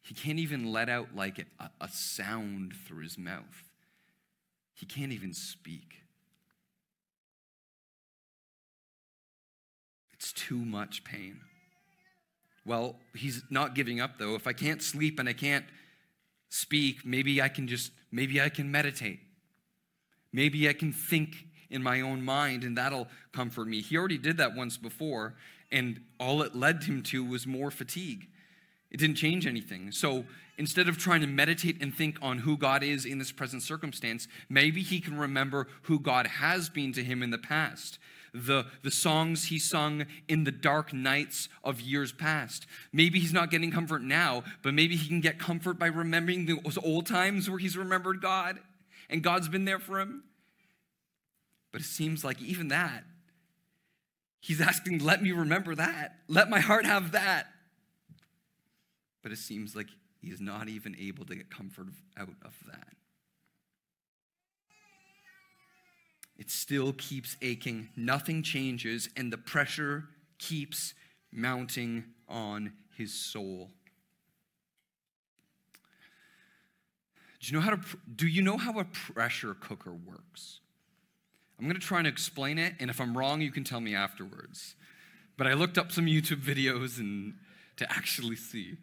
He 0.02 0.14
can't 0.14 0.40
even 0.40 0.72
let 0.72 0.90
out 0.90 1.16
like 1.16 1.46
a, 1.60 1.70
a 1.82 1.90
sound 1.90 2.74
through 2.88 3.04
his 3.04 3.18
mouth. 3.18 3.64
He 4.74 4.86
can't 4.86 5.12
even 5.12 5.34
speak. 5.34 6.04
It's 10.14 10.32
too 10.32 10.58
much 10.58 11.04
pain. 11.04 11.42
Well, 12.66 12.96
he's 13.14 13.44
not 13.50 13.76
giving 13.76 14.00
up 14.00 14.18
though. 14.18 14.36
If 14.36 14.48
I 14.48 14.54
can't 14.54 14.82
sleep 14.82 15.20
and 15.20 15.28
I 15.28 15.34
can't 15.34 15.66
speak, 16.50 17.06
maybe 17.06 17.42
I 17.42 17.50
can 17.50 17.68
just, 17.68 17.92
maybe 18.12 18.42
I 18.42 18.50
can 18.50 18.72
meditate. 18.72 19.20
Maybe 20.34 20.68
I 20.70 20.74
can 20.74 20.92
think 20.92 21.48
in 21.70 21.84
my 21.84 22.02
own 22.02 22.24
mind 22.24 22.64
and 22.64 22.78
that'll 22.78 23.08
comfort 23.32 23.68
me. 23.68 23.82
He 23.82 23.98
already 23.98 24.18
did 24.18 24.38
that 24.38 24.56
once 24.56 24.78
before, 24.78 25.36
and 25.72 26.02
all 26.20 26.42
it 26.42 26.56
led 26.56 26.84
him 26.84 27.04
to 27.04 27.24
was 27.24 27.46
more 27.46 27.72
fatigue. 27.72 28.28
It 28.90 28.98
didn't 28.98 29.18
change 29.18 29.46
anything. 29.46 29.92
So 29.92 30.26
instead 30.58 30.88
of 30.88 30.98
trying 30.98 31.22
to 31.22 31.28
meditate 31.28 31.82
and 31.82 31.94
think 31.94 32.18
on 32.22 32.40
who 32.40 32.58
God 32.58 32.84
is 32.84 33.06
in 33.06 33.20
this 33.20 33.32
present 33.32 33.64
circumstance, 33.64 34.28
maybe 34.50 34.82
he 34.82 35.00
can 35.00 35.18
remember 35.18 35.68
who 35.84 36.00
God 36.00 36.28
has 36.28 36.70
been 36.70 36.94
to 36.94 37.04
him 37.04 37.22
in 37.22 37.32
the 37.32 37.38
past 37.38 38.00
the, 38.34 38.66
the 38.84 38.92
songs 38.92 39.46
he 39.46 39.60
sung 39.60 40.06
in 40.28 40.44
the 40.44 40.52
dark 40.52 40.94
nights 40.94 41.50
of 41.64 41.82
years 41.82 42.12
past. 42.12 42.66
Maybe 42.94 43.20
he's 43.20 43.34
not 43.34 43.52
getting 43.52 43.72
comfort 43.72 44.04
now, 44.04 44.44
but 44.62 44.74
maybe 44.74 44.96
he 44.96 45.08
can 45.08 45.22
get 45.22 45.40
comfort 45.40 45.80
by 45.80 45.88
remembering 45.88 46.46
those 46.46 46.78
old 46.84 47.08
times 47.08 47.50
where 47.50 47.60
he's 47.60 47.78
remembered 47.78 48.22
God 48.22 48.60
and 49.10 49.24
God's 49.24 49.50
been 49.50 49.66
there 49.66 49.80
for 49.80 50.00
him. 50.00 50.24
But 51.72 51.82
it 51.82 51.86
seems 51.86 52.24
like 52.24 52.42
even 52.42 52.70
that, 52.70 53.04
he's 54.40 54.62
asking, 54.62 55.00
let 55.00 55.22
me 55.22 55.32
remember 55.32 55.76
that. 55.76 56.16
Let 56.28 56.50
my 56.50 56.60
heart 56.60 56.86
have 56.86 57.12
that. 57.12 57.48
But 59.24 59.32
it 59.32 59.38
seems 59.38 59.76
like 59.76 59.88
he's 60.22 60.40
not 60.40 60.70
even 60.70 60.96
able 61.00 61.26
to 61.26 61.36
get 61.36 61.50
comfort 61.50 61.88
out 62.18 62.30
of 62.44 62.54
that. 62.68 62.98
it 66.38 66.52
still 66.52 66.94
keeps 66.94 67.36
aching. 67.42 67.90
Nothing 67.96 68.44
changes, 68.44 69.10
and 69.18 69.34
the 69.34 69.38
pressure 69.38 70.06
keeps 70.38 70.94
mounting 71.32 72.06
on 72.30 72.74
his 72.96 73.14
soul. 73.14 73.72
Do 77.40 77.48
you 77.48 77.54
know 77.54 77.62
how 77.62 77.72
to 77.72 77.82
do 78.16 78.28
you 78.28 78.42
know 78.42 78.58
how 78.58 78.80
a 78.80 78.86
pressure 78.86 79.56
cooker 79.56 79.94
works? 79.94 80.60
I'm 81.60 81.66
going 81.66 81.80
to 81.80 81.86
try 81.86 81.98
and 82.00 82.08
explain 82.08 82.58
it, 82.60 82.74
and 82.80 82.90
if 82.90 83.02
I'm 83.02 83.18
wrong, 83.18 83.42
you 83.42 83.52
can 83.52 83.64
tell 83.64 83.82
me 83.82 83.96
afterwards. 83.96 84.76
But 85.38 85.48
I 85.48 85.54
looked 85.54 85.78
up 85.78 85.92
some 85.92 86.06
YouTube 86.06 86.42
videos 86.42 87.00
and 87.00 87.34
to 87.78 87.92
actually 87.92 88.36
see. 88.36 88.78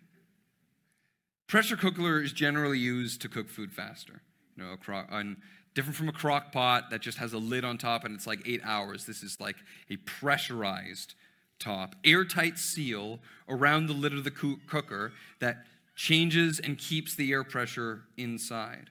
Pressure 1.47 1.77
cooker 1.77 2.21
is 2.21 2.33
generally 2.33 2.79
used 2.79 3.21
to 3.23 3.29
cook 3.29 3.49
food 3.49 3.73
faster. 3.73 4.23
You 4.57 4.65
know, 4.65 4.77
on 5.11 5.37
different 5.75 5.97
from 5.97 6.09
a 6.09 6.13
crock 6.13 6.53
pot 6.53 6.91
that 6.91 7.01
just 7.01 7.19
has 7.19 7.33
a 7.33 7.39
lid 7.39 7.65
on 7.65 7.77
top 7.77 8.05
and 8.05 8.15
it's 8.15 8.27
like 8.27 8.41
eight 8.47 8.61
hours. 8.65 9.07
This 9.07 9.23
is 9.23 9.41
like 9.41 9.57
a 9.91 9.97
pressurized 9.97 11.15
top, 11.59 11.97
airtight 12.05 12.59
seal 12.59 13.21
around 13.49 13.87
the 13.87 13.93
lid 13.93 14.13
of 14.13 14.25
the 14.25 14.31
cooker 14.31 15.13
that 15.41 15.65
changes 15.97 16.61
and 16.61 16.79
keeps 16.79 17.15
the 17.15 17.33
air 17.33 17.45
pressure 17.45 18.03
inside. 18.17 18.91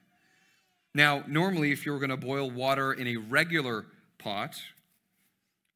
Now, 0.94 1.24
normally, 1.26 1.72
if 1.72 1.84
you 1.84 1.92
were 1.92 1.98
going 1.98 2.10
to 2.10 2.16
boil 2.16 2.50
water 2.50 2.92
in 2.92 3.08
a 3.08 3.16
regular 3.16 3.86
pot, 4.18 4.60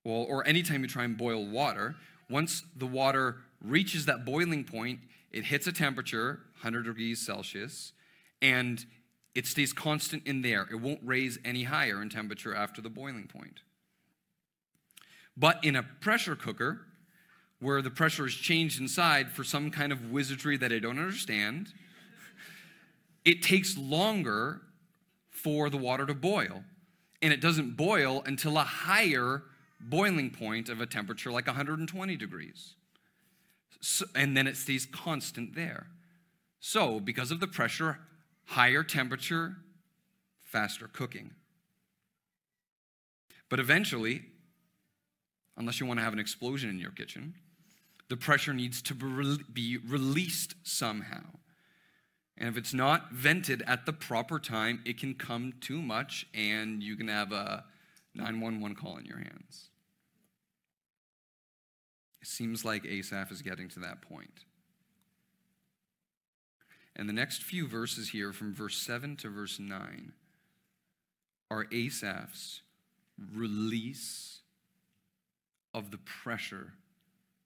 well, 0.04 0.25
or 0.28 0.46
anytime 0.46 0.82
you 0.82 0.88
try 0.88 1.04
and 1.04 1.18
boil 1.18 1.44
water, 1.44 1.96
once 2.30 2.62
the 2.76 2.87
water 2.87 3.38
reaches 3.60 4.06
that 4.06 4.25
boiling 4.25 4.62
point, 4.64 5.00
it 5.32 5.44
hits 5.44 5.66
a 5.66 5.72
temperature, 5.72 6.40
100 6.54 6.84
degrees 6.84 7.25
Celsius, 7.25 7.92
and 8.40 8.87
it 9.34 9.46
stays 9.46 9.72
constant 9.72 10.25
in 10.26 10.42
there. 10.42 10.68
It 10.70 10.76
won't 10.76 11.00
raise 11.02 11.38
any 11.44 11.64
higher 11.64 12.00
in 12.00 12.10
temperature 12.10 12.54
after 12.54 12.80
the 12.80 12.88
boiling 12.88 13.26
point. 13.26 13.60
But 15.37 15.64
in 15.64 15.75
a 15.75 15.82
pressure 15.82 16.37
cooker, 16.37 16.82
where 17.60 17.82
the 17.82 17.90
pressure 17.90 18.26
is 18.26 18.34
changed 18.34 18.80
inside 18.80 19.32
for 19.32 19.42
some 19.42 19.70
kind 19.72 19.90
of 19.90 20.10
wizardry 20.10 20.56
that 20.58 20.72
I 20.72 20.78
don't 20.78 20.98
understand, 20.98 21.72
it 23.25 23.42
takes 23.42 23.76
longer 23.76 24.62
for 25.42 25.71
the 25.71 25.76
water 25.76 26.07
to 26.07 26.14
boil. 26.14 26.64
And 27.23 27.33
it 27.33 27.40
doesn't 27.40 27.76
boil 27.76 28.23
until 28.26 28.59
a 28.59 28.64
higher 28.64 29.42
boiling 29.80 30.30
point 30.30 30.68
of 30.68 30.80
a 30.80 30.87
temperature 30.87 31.30
like 31.30 31.47
120 31.47 32.16
degrees. 32.16 32.75
So, 33.80 34.07
and 34.14 34.37
then 34.37 34.47
it 34.47 34.57
stays 34.57 34.87
constant 34.87 35.54
there. 35.54 35.87
So, 36.61 36.99
because 37.00 37.30
of 37.30 37.40
the 37.40 37.47
pressure, 37.47 38.00
higher 38.45 38.83
temperature, 38.83 39.57
faster 40.42 40.88
cooking. 40.92 41.33
But 43.49 43.61
eventually, 43.61 44.23
unless 45.57 45.80
you 45.80 45.87
want 45.87 46.00
to 46.00 46.04
have 46.04 46.12
an 46.12 46.18
explosion 46.18 46.71
in 46.71 46.78
your 46.78 46.90
kitchen, 46.90 47.35
the 48.09 48.16
pressure 48.16 48.54
needs 48.54 48.83
to 48.83 48.95
be 49.52 49.78
released 49.87 50.54
somehow. 50.62 51.25
And 52.38 52.49
if 52.49 52.57
it's 52.57 52.73
not 52.73 53.11
vented 53.11 53.62
at 53.66 53.85
the 53.85 53.92
proper 53.92 54.38
time, 54.38 54.80
it 54.87 54.99
can 54.99 55.14
come 55.14 55.54
too 55.61 55.83
much 55.83 56.25
and 56.33 56.83
you 56.83 56.97
can 56.97 57.09
have 57.09 57.33
a 57.33 57.64
911 58.14 58.76
call 58.76 58.97
in 58.97 59.04
your 59.04 59.18
hands. 59.18 59.71
It 62.23 62.28
seems 62.28 62.64
like 62.64 62.87
Asaph 62.87 63.33
is 63.33 63.42
getting 63.42 63.68
to 63.71 63.80
that 63.80 64.02
point. 64.02 64.45
And 66.95 67.09
the 67.09 67.12
next 67.12 67.42
few 67.42 67.66
verses 67.66 68.11
here, 68.11 68.33
from 68.33 68.54
verse 68.54 68.76
7 68.76 69.16
to 69.16 69.28
verse 69.28 69.59
9, 69.59 70.12
are 71.50 71.66
Asaph's 71.73 72.62
release 73.35 74.40
of 75.75 75.90
the 75.90 75.99
pressure 75.99 76.75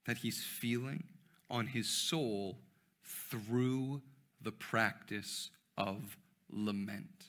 that 0.05 0.17
he's 0.17 0.43
feeling 0.43 1.03
on 1.49 1.67
his 1.67 1.87
soul 1.87 2.57
through 3.03 4.01
the 4.43 4.51
practice 4.51 5.49
of 5.77 6.17
lament. 6.49 7.25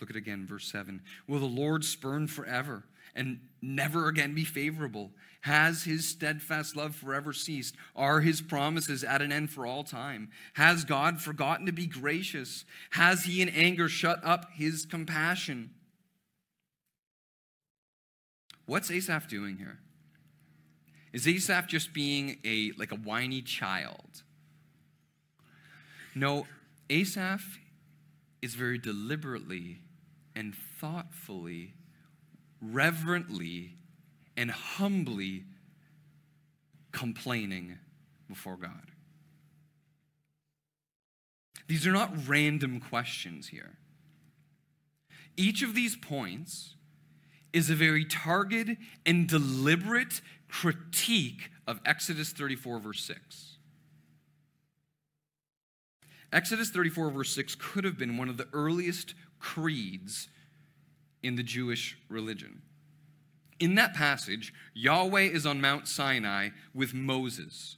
Look 0.00 0.10
at 0.10 0.16
again, 0.16 0.46
verse 0.46 0.70
7. 0.70 1.00
Will 1.28 1.38
the 1.38 1.46
Lord 1.46 1.84
spurn 1.84 2.26
forever 2.26 2.82
and 3.14 3.38
never 3.60 4.08
again 4.08 4.34
be 4.34 4.44
favorable? 4.44 5.12
Has 5.42 5.84
his 5.84 6.08
steadfast 6.08 6.74
love 6.74 6.96
forever 6.96 7.32
ceased? 7.32 7.76
Are 7.94 8.20
his 8.20 8.40
promises 8.40 9.04
at 9.04 9.22
an 9.22 9.30
end 9.30 9.50
for 9.50 9.64
all 9.64 9.84
time? 9.84 10.30
Has 10.54 10.84
God 10.84 11.20
forgotten 11.20 11.66
to 11.66 11.72
be 11.72 11.86
gracious? 11.86 12.64
Has 12.90 13.24
he 13.24 13.42
in 13.42 13.48
anger 13.48 13.88
shut 13.88 14.18
up 14.24 14.50
his 14.54 14.86
compassion? 14.86 15.70
What's 18.66 18.90
Asaph 18.90 19.28
doing 19.28 19.56
here? 19.56 19.78
Is 21.12 21.28
Asaph 21.28 21.68
just 21.68 21.92
being 21.92 22.38
a 22.44 22.72
like 22.76 22.90
a 22.90 22.96
whiny 22.96 23.42
child? 23.42 24.22
No, 26.14 26.46
Asaph 26.90 27.58
is 28.42 28.54
very 28.54 28.78
deliberately 28.78 29.80
and 30.34 30.54
thoughtfully, 30.54 31.74
reverently, 32.60 33.76
and 34.36 34.50
humbly 34.50 35.44
complaining 36.90 37.78
before 38.28 38.56
God. 38.56 38.90
These 41.68 41.86
are 41.86 41.92
not 41.92 42.28
random 42.28 42.80
questions 42.80 43.48
here. 43.48 43.78
Each 45.36 45.62
of 45.62 45.74
these 45.74 45.96
points 45.96 46.74
is 47.52 47.70
a 47.70 47.74
very 47.74 48.04
targeted 48.04 48.76
and 49.06 49.26
deliberate 49.26 50.20
critique 50.48 51.50
of 51.66 51.80
Exodus 51.86 52.30
34, 52.30 52.78
verse 52.78 53.04
6. 53.04 53.51
Exodus 56.32 56.70
34, 56.70 57.10
verse 57.10 57.34
6 57.34 57.54
could 57.56 57.84
have 57.84 57.98
been 57.98 58.16
one 58.16 58.28
of 58.28 58.38
the 58.38 58.48
earliest 58.52 59.14
creeds 59.38 60.28
in 61.22 61.36
the 61.36 61.42
Jewish 61.42 61.98
religion. 62.08 62.62
In 63.60 63.74
that 63.76 63.94
passage, 63.94 64.52
Yahweh 64.74 65.22
is 65.22 65.46
on 65.46 65.60
Mount 65.60 65.86
Sinai 65.86 66.50
with 66.74 66.94
Moses. 66.94 67.76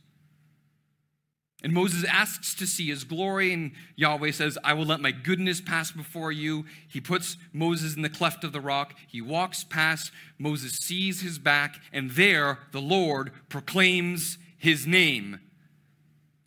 And 1.62 1.72
Moses 1.72 2.04
asks 2.04 2.54
to 2.56 2.66
see 2.66 2.88
his 2.88 3.04
glory, 3.04 3.52
and 3.52 3.72
Yahweh 3.96 4.32
says, 4.32 4.58
I 4.62 4.74
will 4.74 4.84
let 4.84 5.00
my 5.00 5.12
goodness 5.12 5.60
pass 5.60 5.90
before 5.90 6.30
you. 6.30 6.66
He 6.86 7.00
puts 7.00 7.38
Moses 7.52 7.96
in 7.96 8.02
the 8.02 8.10
cleft 8.10 8.44
of 8.44 8.52
the 8.52 8.60
rock. 8.60 8.94
He 9.08 9.20
walks 9.22 9.64
past. 9.64 10.12
Moses 10.38 10.74
sees 10.74 11.22
his 11.22 11.38
back, 11.38 11.80
and 11.92 12.10
there 12.12 12.58
the 12.72 12.82
Lord 12.82 13.32
proclaims 13.48 14.36
his 14.58 14.86
name 14.86 15.40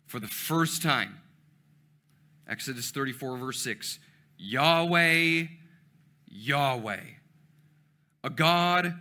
for 0.06 0.20
the 0.20 0.28
first 0.28 0.82
time. 0.82 1.18
Exodus 2.48 2.90
34, 2.90 3.36
verse 3.36 3.60
6 3.60 3.98
Yahweh, 4.38 5.44
Yahweh, 6.28 7.00
a 8.24 8.30
God 8.30 8.94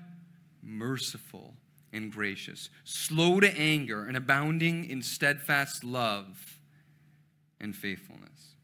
merciful 0.62 1.53
and 1.93 2.12
gracious, 2.12 2.69
slow 2.83 3.39
to 3.39 3.57
anger, 3.57 4.03
and 4.03 4.17
abounding 4.17 4.86
in 4.86 5.01
steadfast 5.01 5.83
love 5.83 6.60
and 7.60 7.75
faithfulness. 7.75 8.55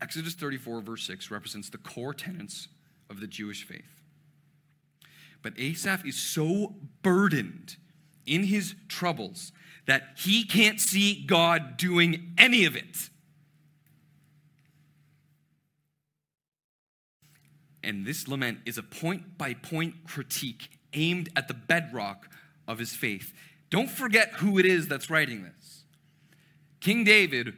Exodus 0.00 0.34
34, 0.34 0.80
verse 0.80 1.04
6 1.04 1.30
represents 1.30 1.70
the 1.70 1.78
core 1.78 2.14
tenets 2.14 2.68
of 3.10 3.20
the 3.20 3.26
Jewish 3.26 3.64
faith. 3.64 4.00
But 5.42 5.54
Asaph 5.58 6.04
is 6.04 6.16
so 6.16 6.74
burdened 7.02 7.76
in 8.26 8.44
his 8.44 8.74
troubles 8.88 9.52
that 9.86 10.02
he 10.16 10.44
can't 10.44 10.80
see 10.80 11.24
God 11.26 11.76
doing 11.76 12.34
any 12.36 12.64
of 12.64 12.76
it. 12.76 13.08
And 17.82 18.04
this 18.04 18.26
lament 18.26 18.58
is 18.66 18.78
a 18.78 18.82
point 18.82 19.38
by 19.38 19.54
point 19.54 20.04
critique 20.04 20.70
aimed 20.92 21.28
at 21.36 21.46
the 21.46 21.54
bedrock 21.54 22.28
of 22.66 22.78
his 22.78 22.94
faith. 22.94 23.32
Don't 23.70 23.90
forget 23.90 24.30
who 24.34 24.58
it 24.58 24.66
is 24.66 24.88
that's 24.88 25.08
writing 25.08 25.44
this. 25.44 25.84
King 26.80 27.04
David 27.04 27.54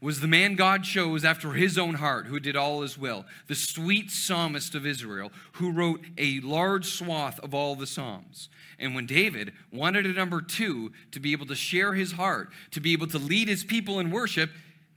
was 0.00 0.20
the 0.20 0.28
man 0.28 0.54
God 0.54 0.82
chose 0.82 1.24
after 1.24 1.52
his 1.52 1.76
own 1.76 1.94
heart, 1.94 2.26
who 2.26 2.40
did 2.40 2.56
all 2.56 2.80
his 2.80 2.96
will, 2.96 3.26
the 3.48 3.54
sweet 3.54 4.10
psalmist 4.10 4.74
of 4.74 4.86
Israel, 4.86 5.30
who 5.52 5.70
wrote 5.70 6.04
a 6.16 6.40
large 6.40 6.86
swath 6.86 7.38
of 7.40 7.54
all 7.54 7.74
the 7.74 7.86
Psalms. 7.86 8.48
And 8.78 8.94
when 8.94 9.04
David 9.04 9.52
wanted 9.70 10.06
a 10.06 10.12
number 10.12 10.40
two 10.40 10.92
to 11.12 11.20
be 11.20 11.32
able 11.32 11.46
to 11.46 11.54
share 11.54 11.92
his 11.92 12.12
heart, 12.12 12.50
to 12.70 12.80
be 12.80 12.94
able 12.94 13.08
to 13.08 13.18
lead 13.18 13.48
his 13.48 13.62
people 13.62 14.00
in 14.00 14.10
worship, 14.10 14.50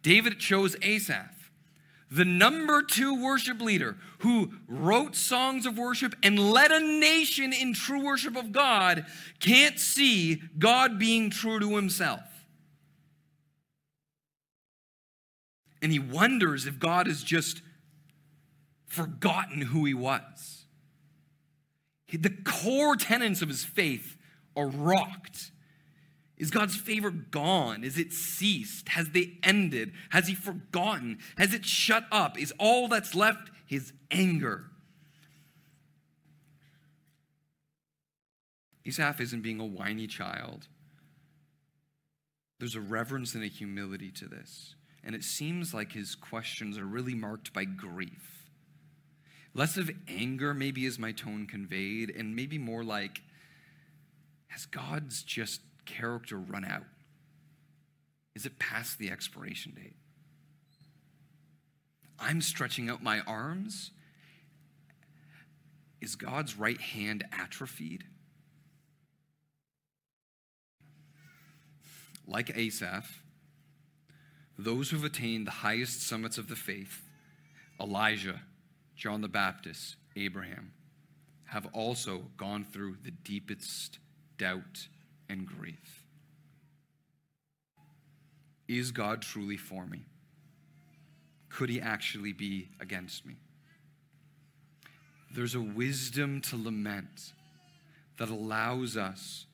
David 0.03 0.39
chose 0.39 0.77
Asaph, 0.81 1.51
the 2.09 2.25
number 2.25 2.81
two 2.81 3.21
worship 3.21 3.59
leader 3.59 3.97
who 4.19 4.53
wrote 4.67 5.15
songs 5.15 5.65
of 5.65 5.77
worship 5.77 6.15
and 6.23 6.39
led 6.39 6.71
a 6.71 6.79
nation 6.79 7.51
in 7.51 7.73
true 7.73 8.05
worship 8.05 8.37
of 8.37 8.51
God, 8.51 9.05
can't 9.39 9.79
see 9.79 10.41
God 10.57 10.97
being 10.97 11.29
true 11.29 11.59
to 11.59 11.75
himself. 11.75 12.21
And 15.83 15.91
he 15.91 15.99
wonders 15.99 16.65
if 16.65 16.79
God 16.79 17.07
has 17.07 17.21
just 17.21 17.61
forgotten 18.87 19.61
who 19.61 19.83
he 19.83 19.93
was. 19.93 20.65
The 22.09 22.33
core 22.45 22.95
tenets 22.95 23.41
of 23.41 23.49
his 23.49 23.65
faith 23.65 24.15
are 24.55 24.67
rocked. 24.67 25.51
Is 26.37 26.51
God's 26.51 26.75
favor 26.75 27.11
gone? 27.11 27.83
Is 27.83 27.97
it 27.97 28.13
ceased? 28.13 28.89
Has 28.89 29.09
they 29.09 29.37
ended? 29.43 29.91
Has 30.11 30.27
he 30.27 30.35
forgotten? 30.35 31.19
Has 31.37 31.53
it 31.53 31.65
shut 31.65 32.05
up? 32.11 32.39
Is 32.39 32.53
all 32.57 32.87
that's 32.87 33.13
left 33.13 33.51
his 33.65 33.91
anger? 34.09 34.65
Asaph 38.85 39.19
isn't 39.19 39.41
being 39.41 39.59
a 39.59 39.65
whiny 39.65 40.07
child. 40.07 40.67
There's 42.59 42.75
a 42.75 42.81
reverence 42.81 43.35
and 43.35 43.43
a 43.43 43.47
humility 43.47 44.11
to 44.11 44.27
this. 44.27 44.75
And 45.03 45.15
it 45.15 45.23
seems 45.23 45.73
like 45.73 45.91
his 45.91 46.15
questions 46.15 46.77
are 46.77 46.85
really 46.85 47.15
marked 47.15 47.53
by 47.53 47.65
grief. 47.65 48.49
Less 49.53 49.77
of 49.77 49.91
anger, 50.07 50.53
maybe, 50.53 50.85
is 50.85 50.97
my 50.97 51.11
tone 51.11 51.45
conveyed, 51.45 52.09
and 52.09 52.35
maybe 52.35 52.57
more 52.57 52.83
like, 52.83 53.21
has 54.47 54.65
God's 54.65 55.23
just 55.23 55.61
character 55.85 56.37
run 56.37 56.65
out? 56.65 56.85
Is 58.35 58.45
it 58.45 58.57
past 58.59 58.97
the 58.97 59.11
expiration 59.11 59.73
date? 59.75 59.95
I'm 62.19 62.41
stretching 62.41 62.89
out 62.89 63.03
my 63.03 63.19
arms. 63.21 63.91
Is 66.01 66.15
God's 66.15 66.57
right 66.57 66.79
hand 66.79 67.25
atrophied? 67.31 68.05
Like 72.25 72.57
Asaph, 72.57 73.22
those 74.57 74.89
who've 74.89 75.03
attained 75.03 75.47
the 75.47 75.51
highest 75.51 76.07
summits 76.07 76.37
of 76.37 76.47
the 76.47 76.55
faith, 76.55 77.01
Elijah, 77.79 78.41
John 78.95 79.21
the 79.21 79.27
Baptist, 79.27 79.95
Abraham, 80.15 80.71
have 81.45 81.67
also 81.73 82.23
gone 82.37 82.63
through 82.63 82.97
the 83.03 83.11
deepest 83.11 83.99
doubt 84.37 84.87
and 85.29 85.45
grief. 85.45 86.03
Is 88.67 88.91
God 88.91 89.21
truly 89.21 89.57
for 89.57 89.85
me? 89.85 90.05
could 91.53 91.69
he 91.69 91.79
actually 91.79 92.33
be 92.33 92.69
against 92.79 93.25
me? 93.25 93.35
There's 95.31 95.55
a 95.55 95.61
wisdom 95.61 96.41
to 96.41 96.57
lament 96.57 97.33
that 98.17 98.29
allows 98.29 98.97
us 98.97 99.45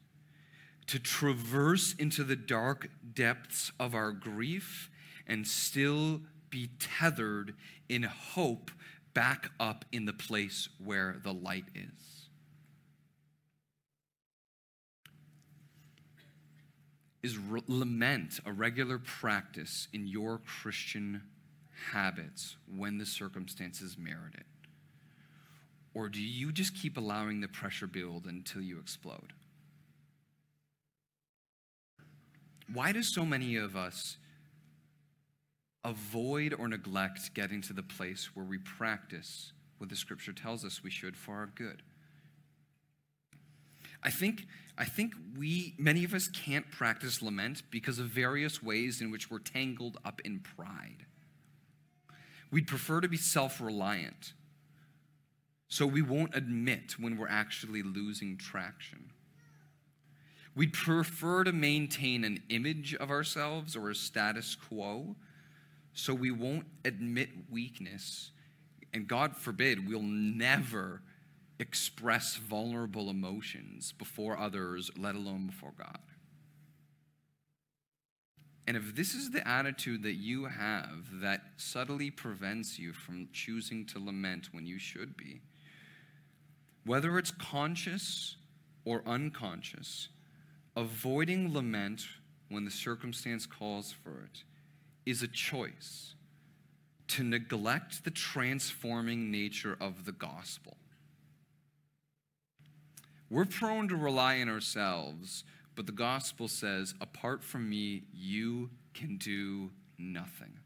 to 0.88 1.00
traverse 1.00 1.94
into 2.00 2.24
the 2.24 2.36
dark 2.36 2.90
depths 3.14 3.72
of 3.80 3.94
our 3.94 4.12
grief 4.12 4.89
and 5.30 5.48
still 5.48 6.22
be 6.50 6.72
tethered 6.80 7.54
in 7.88 8.04
hope 8.04 8.72
back 9.14 9.52
up 9.60 9.86
in 9.92 10.06
the 10.06 10.14
place 10.14 10.68
where 10.84 11.18
the 11.24 11.34
light 11.34 11.66
is. 11.76 12.28
Is 17.22 17.38
re- 17.38 17.62
lament 17.68 18.40
a 18.46 18.52
regular 18.52 18.98
practice 18.98 19.88
in 19.94 20.08
your 20.08 20.40
Christian 20.40 21.22
habits 21.92 22.56
when 22.76 22.98
the 22.98 23.06
circumstances 23.06 23.98
merit 23.98 24.34
it? 24.36 24.46
Or 25.94 26.08
do 26.08 26.22
you 26.22 26.52
just 26.52 26.76
keep 26.76 26.98
allowing 26.98 27.42
the 27.42 27.48
pressure 27.48 27.88
build 27.88 28.26
until 28.26 28.62
you 28.62 28.80
explode? 28.80 29.34
Why 32.72 32.92
do 32.92 33.04
so 33.04 33.26
many 33.26 33.56
of 33.56 33.76
us 33.76 34.18
avoid 35.84 36.54
or 36.58 36.68
neglect 36.68 37.34
getting 37.34 37.62
to 37.62 37.74
the 37.74 37.84
place 37.84 38.30
where 38.36 38.46
we 38.46 38.58
practice 38.58 39.54
what 39.78 39.90
the 39.90 39.96
scripture 39.96 40.34
tells 40.34 40.66
us 40.66 40.84
we 40.84 40.90
should 40.90 41.16
for 41.16 41.36
our 41.36 41.48
good? 41.56 41.84
I 44.02 44.10
think, 44.10 44.46
I 44.78 44.86
think 44.86 45.14
we, 45.38 45.76
many 45.78 46.04
of 46.04 46.14
us 46.14 46.28
can't 46.30 46.70
practice 46.72 47.22
lament 47.22 47.64
because 47.70 48.00
of 48.00 48.08
various 48.08 48.64
ways 48.64 49.02
in 49.02 49.12
which 49.12 49.30
we're 49.30 49.40
tangled 49.40 49.98
up 50.06 50.22
in 50.24 50.40
pride. 50.40 51.06
We'd 52.52 52.68
prefer 52.68 53.02
to 53.02 53.08
be 53.08 53.18
self 53.18 53.62
reliant, 53.62 54.34
so 55.68 55.86
we 55.86 56.02
won't 56.02 56.36
admit 56.36 56.96
when 56.98 57.18
we're 57.18 57.28
actually 57.28 57.84
losing 57.84 58.38
traction. 58.38 59.12
We'd 60.56 60.74
prefer 60.74 61.44
to 61.44 61.52
maintain 61.52 62.24
an 62.24 62.42
image 62.50 62.96
of 62.96 63.12
ourselves 63.12 63.76
or 63.76 63.90
a 63.90 63.96
status 63.96 64.56
quo, 64.56 65.16
so 65.94 66.14
we 66.14 66.32
won't 66.32 66.66
admit 66.86 67.30
weakness. 67.50 68.32
And 68.94 69.08
God 69.08 69.36
forbid, 69.36 69.88
we'll 69.88 70.02
never 70.02 71.02
express 71.60 72.38
vulnerable 72.38 73.10
emotions 73.10 73.92
before 73.92 74.38
others, 74.38 74.90
let 74.98 75.16
alone 75.16 75.48
before 75.48 75.74
God. 75.78 76.00
And 78.66 78.78
if 78.78 78.96
this 78.96 79.16
is 79.16 79.32
the 79.32 79.46
attitude 79.48 80.04
that 80.04 80.14
you 80.14 80.46
have 80.46 81.22
that 81.22 81.42
subtly 81.58 82.12
prevents 82.12 82.78
you 82.78 82.94
from 82.94 83.28
choosing 83.34 83.86
to 83.88 84.00
lament 84.00 84.50
when 84.52 84.66
you 84.66 84.78
should 84.78 85.18
be, 85.18 85.42
whether 86.86 87.18
it's 87.18 87.32
conscious 87.32 88.38
or 88.86 89.02
unconscious, 89.06 90.10
avoiding 90.76 91.54
lament 91.54 92.06
when 92.50 92.64
the 92.64 92.72
circumstance 92.72 93.46
calls 93.46 93.92
for 93.92 94.22
it 94.22 94.44
is 95.10 95.24
a 95.24 95.28
choice 95.28 96.14
to 97.08 97.24
neglect 97.24 98.04
the 98.04 98.12
transforming 98.12 99.32
nature 99.32 99.76
of 99.82 100.06
the 100.06 100.12
gospel. 100.12 100.78
We're 103.28 103.46
prone 103.46 103.88
to 103.88 103.96
rely 103.96 104.40
on 104.42 104.50
ourselves, 104.50 105.44
but 105.76 105.88
the 105.88 105.92
gospel 105.92 106.48
says, 106.48 106.94
apart 107.02 107.44
from 107.44 107.68
me, 107.68 108.04
you 108.14 108.70
can 108.94 109.18
do 109.18 109.72
nothing. 109.98 110.60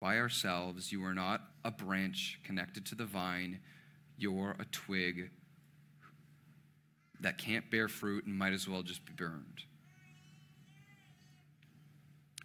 By 0.00 0.18
ourselves, 0.18 0.92
you 0.92 1.04
are 1.04 1.14
not 1.14 1.42
a 1.64 1.72
branch 1.72 2.38
connected 2.44 2.86
to 2.86 2.94
the 2.94 3.04
vine, 3.04 3.58
you're 4.16 4.54
a 4.60 4.64
twig 4.66 5.30
that 7.18 7.36
can't 7.36 7.70
bear 7.70 7.88
fruit 7.88 8.26
and 8.26 8.36
might 8.36 8.52
as 8.52 8.68
well 8.68 8.82
just 8.82 9.04
be 9.04 9.12
burned. 9.12 9.64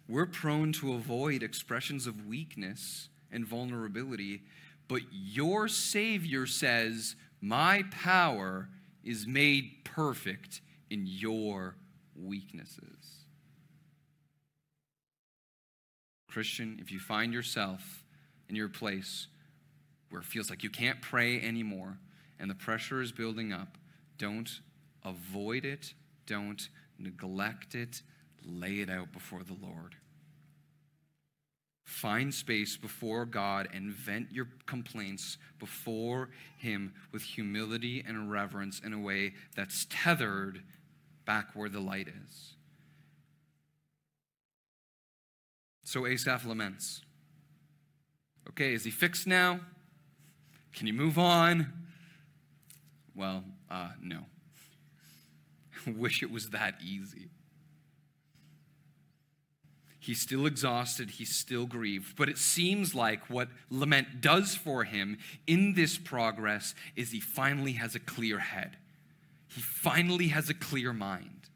We're 0.08 0.26
prone 0.26 0.72
to 0.74 0.94
avoid 0.94 1.42
expressions 1.42 2.06
of 2.06 2.26
weakness 2.26 3.08
and 3.32 3.46
vulnerability, 3.46 4.42
but 4.88 5.02
your 5.10 5.66
Savior 5.68 6.46
says, 6.46 7.16
My 7.40 7.84
power 7.90 8.68
is 9.02 9.26
made 9.26 9.84
perfect 9.84 10.60
in 10.90 11.06
your 11.06 11.76
weaknesses. 12.14 12.96
Christian, 16.28 16.78
if 16.80 16.92
you 16.92 17.00
find 17.00 17.32
yourself 17.32 18.04
in 18.48 18.54
your 18.54 18.68
place 18.68 19.26
where 20.10 20.20
it 20.20 20.26
feels 20.26 20.50
like 20.50 20.62
you 20.62 20.70
can't 20.70 21.00
pray 21.00 21.40
anymore 21.40 21.98
and 22.38 22.50
the 22.50 22.54
pressure 22.54 23.00
is 23.00 23.10
building 23.10 23.52
up, 23.52 23.78
don't 24.18 24.60
avoid 25.04 25.64
it, 25.64 25.94
don't 26.26 26.68
neglect 26.98 27.74
it, 27.74 28.02
lay 28.46 28.80
it 28.80 28.90
out 28.90 29.12
before 29.12 29.42
the 29.42 29.56
Lord. 29.60 29.96
Find 31.84 32.34
space 32.34 32.76
before 32.76 33.24
God 33.24 33.68
and 33.72 33.92
vent 33.92 34.32
your 34.32 34.48
complaints 34.66 35.38
before 35.58 36.30
Him 36.58 36.94
with 37.12 37.22
humility 37.22 38.04
and 38.06 38.30
reverence 38.30 38.80
in 38.80 38.92
a 38.92 38.98
way 38.98 39.34
that's 39.54 39.86
tethered 39.88 40.62
back 41.24 41.50
where 41.54 41.68
the 41.68 41.80
light 41.80 42.08
is. 42.08 42.54
So 45.84 46.06
Asaph 46.06 46.44
laments. 46.44 47.02
Okay, 48.48 48.74
is 48.74 48.84
he 48.84 48.90
fixed 48.90 49.26
now? 49.26 49.60
Can 50.74 50.86
you 50.86 50.92
move 50.92 51.18
on? 51.18 51.72
Well, 53.14 53.44
uh, 53.70 53.90
no. 54.02 54.24
Wish 55.86 56.22
it 56.22 56.30
was 56.30 56.50
that 56.50 56.74
easy. 56.84 57.30
He's 60.06 60.20
still 60.20 60.46
exhausted, 60.46 61.10
he's 61.10 61.34
still 61.34 61.66
grieved. 61.66 62.14
But 62.14 62.28
it 62.28 62.38
seems 62.38 62.94
like 62.94 63.28
what 63.28 63.48
lament 63.70 64.20
does 64.20 64.54
for 64.54 64.84
him 64.84 65.18
in 65.48 65.74
this 65.74 65.98
progress 65.98 66.76
is 66.94 67.10
he 67.10 67.18
finally 67.18 67.72
has 67.72 67.96
a 67.96 67.98
clear 67.98 68.38
head. 68.38 68.76
He 69.48 69.60
finally 69.60 70.28
has 70.28 70.48
a 70.48 70.54
clear 70.54 70.92
mind. 70.92 71.48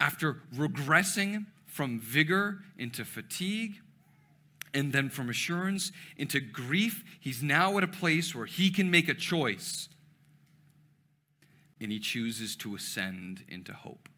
After 0.00 0.42
regressing 0.56 1.46
from 1.66 2.00
vigor 2.00 2.64
into 2.76 3.04
fatigue, 3.04 3.76
and 4.74 4.92
then 4.92 5.08
from 5.08 5.30
assurance 5.30 5.92
into 6.16 6.40
grief, 6.40 7.04
he's 7.20 7.44
now 7.44 7.78
at 7.78 7.84
a 7.84 7.88
place 7.88 8.34
where 8.34 8.46
he 8.46 8.70
can 8.70 8.90
make 8.90 9.08
a 9.08 9.14
choice 9.14 9.88
and 11.80 11.92
he 11.92 12.00
chooses 12.00 12.56
to 12.56 12.74
ascend 12.74 13.44
into 13.46 13.72
hope. 13.72 14.08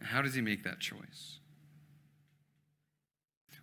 How 0.00 0.22
does 0.22 0.34
he 0.34 0.40
make 0.40 0.64
that 0.64 0.80
choice? 0.80 1.40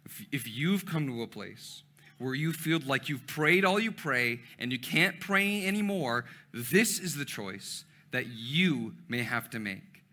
If, 0.06 0.26
if 0.32 0.48
you've 0.48 0.86
come 0.86 1.08
to 1.08 1.24
a 1.24 1.28
place 1.28 1.84
where 2.18 2.34
you 2.34 2.54
feel 2.54 2.80
like 2.86 3.10
you've 3.10 3.28
prayed 3.28 3.66
all 3.66 3.80
you 3.80 3.92
pray 3.92 4.40
and 4.58 4.72
you 4.72 4.80
can't 4.80 5.20
pray 5.20 5.66
anymore, 5.66 6.26
this 6.54 7.00
is 7.00 7.16
the 7.16 7.26
choice 7.26 7.84
that 8.12 8.28
you 8.28 8.94
may 9.10 9.24
have 9.24 9.50
to 9.50 9.60
make. 9.60 10.04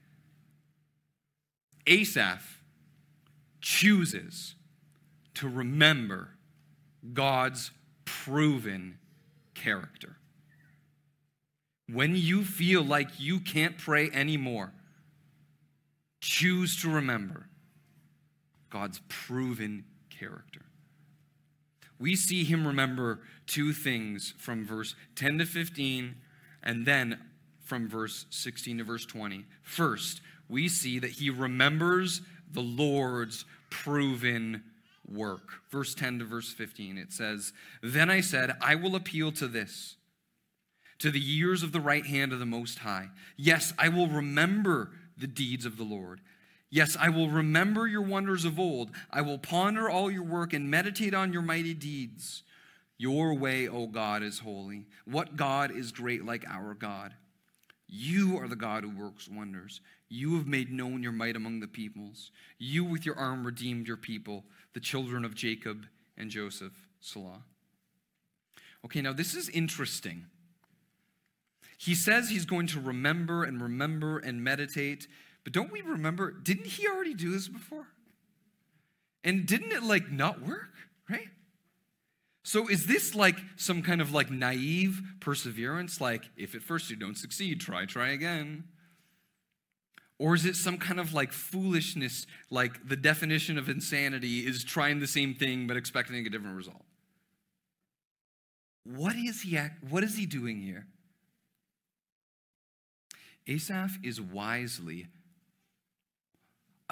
Asaph 1.87 2.61
chooses 3.61 4.55
to 5.35 5.49
remember 5.49 6.31
God's 7.13 7.71
proven 8.05 8.99
character. 9.55 10.17
When 11.89 12.17
you 12.17 12.45
feel 12.45 12.83
like 12.83 13.09
you 13.19 13.41
can't 13.41 13.77
pray 13.77 14.11
anymore, 14.11 14.73
choose 16.21 16.81
to 16.83 16.91
remember 16.91 17.49
God's 18.73 19.03
proven 19.09 19.85
character. 20.09 20.63
We 21.99 22.17
see 22.17 22.43
him 22.43 22.67
remember 22.67 23.21
two 23.47 23.73
things 23.73 24.35
from 24.39 24.67
verse 24.67 24.95
10 25.15 25.39
to 25.39 25.47
15 25.47 26.17
and 26.63 26.87
then 26.87 27.19
from 27.63 27.89
verse 27.89 28.27
16 28.31 28.79
to 28.79 28.85
verse 28.85 29.05
20. 29.05 29.45
First, 29.63 30.21
we 30.49 30.69
see 30.69 30.99
that 30.99 31.13
he 31.13 31.31
remembers 31.31 32.23
the 32.51 32.63
Lord's 32.63 33.45
proven 33.71 34.65
work. 35.07 35.51
Verse 35.71 35.95
10 35.95 36.21
to 36.21 36.25
verse 36.25 36.53
15, 36.53 36.99
it 36.99 37.13
says, 37.13 37.53
Then 37.83 38.11
I 38.11 38.21
said, 38.21 38.57
I 38.61 38.75
will 38.75 38.97
appeal 38.97 39.33
to 39.33 39.47
this 39.47 39.97
to 40.99 41.11
the 41.11 41.21
years 41.21 41.63
of 41.63 41.73
the 41.73 41.81
right 41.81 42.07
hand 42.07 42.33
of 42.33 42.39
the 42.39 42.47
Most 42.47 42.79
High. 42.79 43.09
Yes, 43.37 43.75
I 43.77 43.89
will 43.89 44.07
remember 44.07 44.93
the 45.17 45.27
deeds 45.27 45.67
of 45.67 45.77
the 45.77 45.83
Lord. 45.83 46.21
Yes, 46.75 46.97
I 46.99 47.11
will 47.11 47.29
remember 47.29 47.87
your 47.87 48.01
wonders 48.01 48.47
of 48.47 48.59
old. 48.59 48.93
I 49.11 49.21
will 49.21 49.37
ponder 49.37 49.91
all 49.91 50.11
your 50.11 50.23
work 50.23 50.55
and 50.55 50.71
meditate 50.71 51.13
on 51.13 51.31
your 51.31 51.43
mighty 51.43 51.75
deeds. 51.75 52.45
Your 52.97 53.35
way, 53.35 53.69
O 53.69 53.87
God, 53.87 54.23
is 54.23 54.39
holy. 54.39 54.87
What 55.05 55.37
God 55.37 55.71
is 55.71 55.93
great 55.93 56.25
like 56.25 56.47
our 56.49 56.73
God? 56.73 57.13
You 57.87 58.39
are 58.39 58.49
the 58.49 58.57
God 58.57 58.85
who 58.85 58.91
works 58.91 59.29
wonders. 59.29 59.83
You 60.09 60.37
have 60.39 60.47
made 60.47 60.73
known 60.73 61.03
your 61.03 61.13
might 61.13 61.37
among 61.37 61.61
the 61.61 61.69
peoples. 61.69 62.31
You 62.59 62.85
with 62.85 63.05
your 63.05 63.17
arm 63.17 63.45
redeemed 63.45 63.87
your 63.87 63.99
people, 63.99 64.45
the 64.73 64.81
children 64.81 65.27
of 65.27 65.35
Jacob 65.35 65.85
and 66.17 66.31
Joseph. 66.31 66.73
Selah. 67.01 67.43
Okay, 68.87 69.03
now 69.03 69.13
this 69.13 69.35
is 69.35 69.51
interesting. 69.51 70.25
He 71.77 71.95
says 71.95 72.31
he's 72.31 72.47
going 72.47 72.69
to 72.69 72.81
remember 72.81 73.45
and 73.45 73.61
remember 73.61 74.19
and 74.19 74.43
meditate, 74.43 75.07
but 75.45 75.53
don't 75.53 75.73
we 75.73 75.81
remember? 75.81 76.31
Didn't 76.31 76.67
he 76.67 76.87
already 76.87 77.15
do 77.15 77.31
this 77.33 77.49
before? 77.49 77.87
And 79.25 79.47
didn't 79.47 79.73
it 79.73 79.83
like 79.83 80.11
not 80.11 80.43
work, 80.43 80.75
right? 81.09 81.29
So 82.45 82.69
is 82.69 82.87
this 82.87 83.15
like 83.15 83.39
some 83.57 83.83
kind 83.83 84.01
of 84.01 84.13
like 84.13 84.31
naive 84.31 85.01
perseverance? 85.21 86.01
Like, 86.01 86.25
if 86.37 86.55
at 86.55 86.63
first 86.63 86.91
you 86.91 86.97
don't 86.97 87.17
succeed, 87.17 87.61
try, 87.61 87.87
try 87.87 88.11
again. 88.11 88.65
Or 90.19 90.35
is 90.35 90.45
it 90.45 90.57
some 90.57 90.79
kind 90.79 91.01
of 91.01 91.13
like 91.15 91.33
foolishness, 91.33 92.27
like 92.51 92.89
the 92.89 92.97
definition 92.97 93.59
of 93.59 93.69
insanity 93.69 94.41
is 94.47 94.63
trying 94.63 95.01
the 95.01 95.07
same 95.07 95.35
thing 95.35 95.67
but 95.67 95.77
expecting 95.77 96.27
a 96.27 96.31
different 96.31 96.57
result? 96.57 96.85
What 98.85 99.15
is 99.17 99.43
he 99.43 99.57
act, 99.57 99.85
what 99.89 100.03
is 100.03 100.17
he 100.17 100.27
doing 100.27 100.61
here? 100.61 100.87
Asaph 103.49 103.99
is 104.03 104.21
wisely 104.21 105.07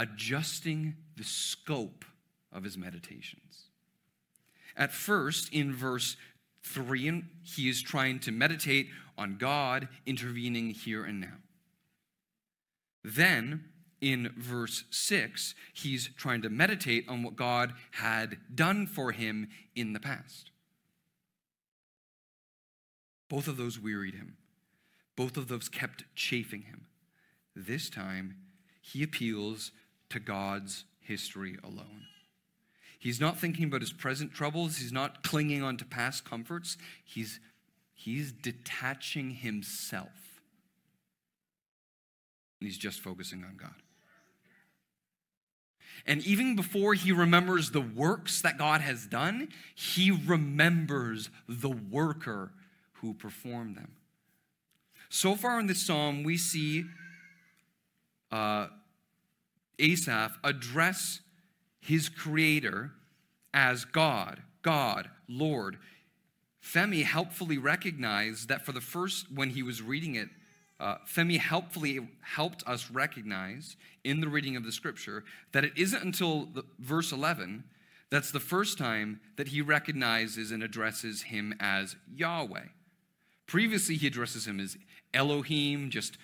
adjusting 0.01 0.97
the 1.17 1.25
scope 1.25 2.07
of 2.51 2.65
his 2.65 2.79
meditations. 2.79 3.69
At 4.75 4.93
first, 4.93 5.53
in 5.53 5.75
verse 5.75 6.17
3, 6.65 7.23
he 7.43 7.69
is 7.69 7.83
trying 7.83 8.19
to 8.21 8.33
meditate 8.33 8.89
on 9.19 9.37
God 9.37 9.89
intervening 10.07 10.71
here 10.71 11.05
and 11.05 11.21
now. 11.21 11.37
Then, 13.05 13.67
in 14.01 14.33
verse 14.39 14.85
6, 14.91 15.55
he's 15.75 16.09
trying 16.17 16.41
to 16.43 16.49
meditate 16.49 17.07
on 17.07 17.23
what 17.23 17.37
God 17.37 17.75
had 17.91 18.39
done 18.55 18.87
for 18.87 19.13
him 19.13 19.49
in 19.77 19.93
the 19.93 20.01
past. 20.01 20.51
Both 23.29 23.49
of 23.49 23.59
those 23.59 23.79
wearied 23.79 24.15
him. 24.15 24.39
Both 25.15 25.37
of 25.37 25.49
those 25.49 25.69
kept 25.69 26.05
chafing 26.15 26.63
him. 26.63 26.87
This 27.55 27.91
time, 27.91 28.37
he 28.81 29.03
appeals 29.03 29.73
to 30.11 30.21
God's 30.21 30.85
history 31.01 31.57
alone. 31.65 32.07
He's 32.99 33.21
not 33.21 33.39
thinking 33.39 33.65
about 33.65 33.81
his 33.81 33.93
present 33.93 34.35
troubles. 34.35 34.77
He's 34.77 34.93
not 34.93 35.23
clinging 35.23 35.63
on 35.63 35.79
to 35.79 35.85
past 35.87 36.25
comforts. 36.25 36.77
He's, 37.03 37.41
he's 37.95 38.31
detaching 38.31 39.31
himself. 39.31 40.41
And 42.61 42.69
he's 42.69 42.77
just 42.77 43.01
focusing 43.01 43.43
on 43.43 43.57
God. 43.57 43.75
And 46.07 46.25
even 46.27 46.57
before 46.57 46.95
he 46.95 47.13
remembers 47.13 47.71
the 47.71 47.81
works 47.81 48.43
that 48.43 48.59
God 48.59 48.81
has 48.81 49.07
done, 49.07 49.49
he 49.75 50.11
remembers 50.11 51.31
the 51.49 51.71
worker 51.71 52.53
who 52.95 53.15
performed 53.15 53.77
them. 53.77 53.93
So 55.09 55.35
far 55.35 55.59
in 55.59 55.67
this 55.67 55.83
psalm, 55.83 56.23
we 56.23 56.37
see 56.37 56.85
uh, 58.31 58.69
Asaph 59.81 60.39
address 60.45 61.21
his 61.81 62.09
creator 62.09 62.93
as 63.55 63.85
God, 63.85 64.43
God, 64.63 65.11
Lord. 65.29 65.79
Femi 66.63 67.05
helpfully 67.05 67.59
recognized 67.59 68.49
that 68.49 68.65
for 68.65 68.73
the 68.73 68.81
first, 68.81 69.33
when 69.33 69.51
he 69.51 69.63
was 69.63 69.83
reading 69.83 70.15
it, 70.15 70.29
uh, 70.79 70.97
Femi 71.07 71.39
helpfully 71.39 72.09
helped 72.23 72.63
us 72.67 72.91
recognize 72.91 73.77
in 74.05 74.21
the 74.21 74.29
reading 74.29 74.57
of 74.57 74.65
the 74.65 74.73
scripture 74.73 75.25
that 75.53 75.65
it 75.65 75.73
isn't 75.77 76.03
until 76.03 76.47
the, 76.47 76.65
verse 76.79 77.13
11 77.13 77.65
that's 78.11 78.33
the 78.33 78.41
first 78.41 78.77
time 78.77 79.21
that 79.37 79.49
he 79.49 79.63
recognizes 79.63 80.51
and 80.51 80.63
addresses 80.63 81.23
him 81.23 81.55
as 81.61 81.95
Yahweh. 82.13 82.67
Previously, 83.47 83.97
he 83.97 84.09
addresses 84.09 84.47
him 84.47 84.59
as 84.59 84.77
Elohim, 85.15 85.91
just 85.91 86.19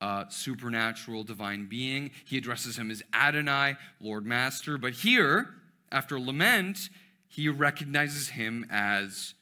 uh, 0.00 0.24
supernatural 0.28 1.24
divine 1.24 1.66
being. 1.66 2.10
He 2.24 2.36
addresses 2.36 2.76
him 2.76 2.90
as 2.90 3.02
Adonai, 3.12 3.76
Lord 4.00 4.26
Master. 4.26 4.76
But 4.78 4.94
here, 4.94 5.54
after 5.90 6.18
lament, 6.18 6.90
he 7.28 7.48
recognizes 7.48 8.30
him 8.30 8.66
as 8.70 9.34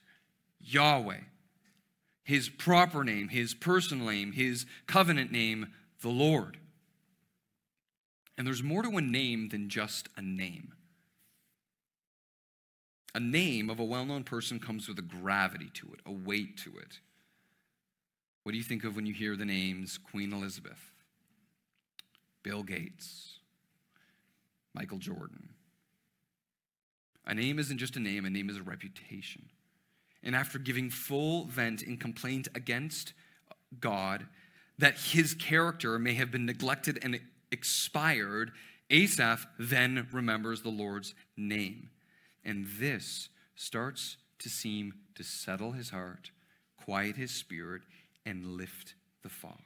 Yahweh, 0.61 1.21
his 2.23 2.49
proper 2.49 3.05
name, 3.05 3.29
his 3.29 3.55
personal 3.55 4.07
name, 4.07 4.33
his 4.33 4.67
covenant 4.87 5.33
name, 5.33 5.69
the 6.01 6.09
Lord. 6.09 6.59
And 8.39 8.47
there's 8.47 8.63
more 8.63 8.83
to 8.83 8.97
a 8.97 9.03
name 9.03 9.49
than 9.51 9.69
just 9.69 10.09
a 10.17 10.23
name. 10.23 10.73
A 13.15 13.21
name 13.21 13.69
of 13.69 13.79
a 13.79 13.85
well 13.85 14.07
known 14.07 14.25
person 14.25 14.59
comes 14.59 14.89
with 14.89 14.99
a 14.99 15.03
gravity 15.03 15.71
to 15.75 15.93
it, 15.93 16.01
a 16.07 16.13
weight 16.13 16.57
to 16.59 16.79
it. 16.79 17.01
What 18.43 18.53
do 18.53 18.59
you 18.59 18.65
think 18.65 18.85
of 18.85 18.97
when 18.97 19.07
you 19.07 19.15
hear 19.15 19.37
the 19.37 19.45
names 19.45 19.99
Queen 19.99 20.33
Elizabeth, 20.33 20.91
Bill 22.43 22.63
Gates, 22.63 23.39
Michael 24.75 24.99
Jordan? 24.99 25.51
A 27.25 27.35
name 27.35 27.59
isn't 27.59 27.79
just 27.79 27.97
a 27.97 28.01
name, 28.01 28.25
a 28.25 28.31
name 28.31 28.51
is 28.51 28.57
a 28.57 28.63
reputation. 28.63 29.47
And 30.25 30.35
after 30.35 30.59
giving 30.59 30.91
full 30.91 31.45
vent 31.47 31.83
in 31.83 31.97
complaint 31.97 32.49
against 32.55 33.13
God, 33.81 34.27
that 34.79 34.99
his 34.99 35.35
character 35.35 35.99
may 35.99 36.15
have 36.15 36.31
been 36.31 36.47
neglected 36.47 36.99
and 37.03 37.21
expired, 37.53 38.51
Asaph 38.91 39.47
then 39.59 40.09
remembers 40.11 40.63
the 40.63 40.69
Lord's 40.69 41.15
name. 41.37 41.91
And 42.45 42.67
this 42.79 43.29
starts 43.55 44.17
to 44.41 44.49
seem 44.49 44.95
to 45.15 45.23
settle 45.23 45.73
his 45.73 45.91
heart, 45.91 46.33
quiet 46.77 47.17
his 47.17 47.31
spirit, 47.31 47.83
and 48.25 48.57
lift 48.57 48.95
the 49.23 49.29
fog. 49.29 49.59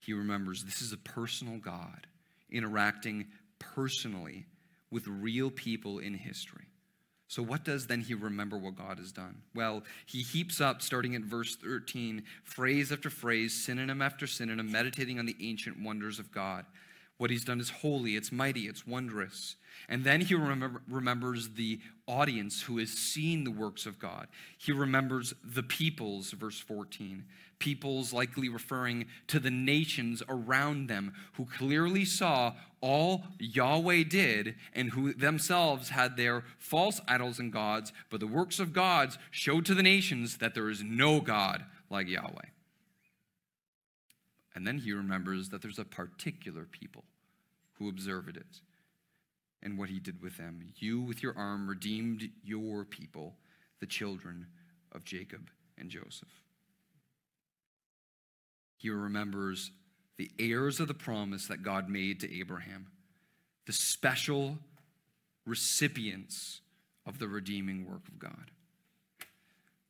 He 0.00 0.12
remembers 0.12 0.64
this 0.64 0.82
is 0.82 0.92
a 0.92 0.98
personal 0.98 1.58
God 1.58 2.06
interacting 2.50 3.26
personally 3.58 4.46
with 4.90 5.06
real 5.06 5.50
people 5.50 5.98
in 5.98 6.14
history. 6.14 6.66
So, 7.26 7.42
what 7.42 7.64
does 7.64 7.86
then 7.86 8.00
he 8.00 8.14
remember 8.14 8.58
what 8.58 8.76
God 8.76 8.98
has 8.98 9.10
done? 9.10 9.42
Well, 9.54 9.82
he 10.06 10.22
heaps 10.22 10.60
up, 10.60 10.82
starting 10.82 11.14
at 11.14 11.22
verse 11.22 11.56
13, 11.56 12.22
phrase 12.44 12.92
after 12.92 13.10
phrase, 13.10 13.54
synonym 13.54 14.02
after 14.02 14.26
synonym, 14.26 14.70
meditating 14.70 15.18
on 15.18 15.26
the 15.26 15.36
ancient 15.40 15.82
wonders 15.82 16.18
of 16.18 16.30
God. 16.30 16.66
What 17.16 17.30
he's 17.30 17.44
done 17.44 17.60
is 17.60 17.70
holy, 17.70 18.16
it's 18.16 18.32
mighty, 18.32 18.66
it's 18.66 18.86
wondrous. 18.86 19.56
And 19.88 20.04
then 20.04 20.20
he 20.20 20.34
remember, 20.34 20.82
remembers 20.88 21.50
the 21.50 21.80
audience 22.06 22.62
who 22.62 22.78
has 22.78 22.90
seen 22.90 23.44
the 23.44 23.50
works 23.50 23.86
of 23.86 23.98
God. 23.98 24.28
He 24.58 24.72
remembers 24.72 25.34
the 25.42 25.62
peoples, 25.62 26.32
verse 26.32 26.58
14. 26.58 27.24
Peoples 27.58 28.12
likely 28.12 28.48
referring 28.48 29.06
to 29.28 29.38
the 29.38 29.50
nations 29.50 30.22
around 30.28 30.88
them 30.88 31.12
who 31.34 31.46
clearly 31.46 32.04
saw 32.04 32.54
all 32.80 33.24
Yahweh 33.38 34.04
did 34.04 34.56
and 34.74 34.90
who 34.90 35.14
themselves 35.14 35.90
had 35.90 36.16
their 36.16 36.44
false 36.58 37.00
idols 37.06 37.38
and 37.38 37.52
gods, 37.52 37.92
but 38.10 38.20
the 38.20 38.26
works 38.26 38.58
of 38.58 38.72
gods 38.72 39.18
showed 39.30 39.64
to 39.66 39.74
the 39.74 39.82
nations 39.82 40.38
that 40.38 40.54
there 40.54 40.68
is 40.68 40.82
no 40.82 41.20
God 41.20 41.64
like 41.88 42.08
Yahweh. 42.08 42.53
And 44.54 44.66
then 44.66 44.78
he 44.78 44.92
remembers 44.92 45.48
that 45.48 45.62
there's 45.62 45.78
a 45.78 45.84
particular 45.84 46.64
people 46.64 47.04
who 47.74 47.88
observed 47.88 48.36
it 48.36 48.60
and 49.62 49.76
what 49.78 49.88
he 49.88 49.98
did 49.98 50.22
with 50.22 50.36
them. 50.36 50.72
You, 50.76 51.00
with 51.00 51.22
your 51.22 51.36
arm, 51.36 51.68
redeemed 51.68 52.28
your 52.44 52.84
people, 52.84 53.34
the 53.80 53.86
children 53.86 54.46
of 54.92 55.04
Jacob 55.04 55.50
and 55.76 55.90
Joseph. 55.90 56.28
He 58.76 58.90
remembers 58.90 59.70
the 60.16 60.30
heirs 60.38 60.78
of 60.78 60.88
the 60.88 60.94
promise 60.94 61.48
that 61.48 61.62
God 61.62 61.88
made 61.88 62.20
to 62.20 62.38
Abraham, 62.38 62.88
the 63.66 63.72
special 63.72 64.58
recipients 65.46 66.60
of 67.06 67.18
the 67.18 67.26
redeeming 67.28 67.86
work 67.86 68.06
of 68.06 68.18
God. 68.18 68.50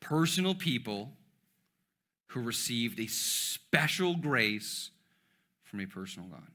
Personal 0.00 0.54
people 0.54 1.12
who 2.34 2.42
received 2.42 2.98
a 2.98 3.06
special 3.06 4.16
grace 4.16 4.90
from 5.62 5.80
a 5.80 5.86
personal 5.86 6.28
God. 6.28 6.48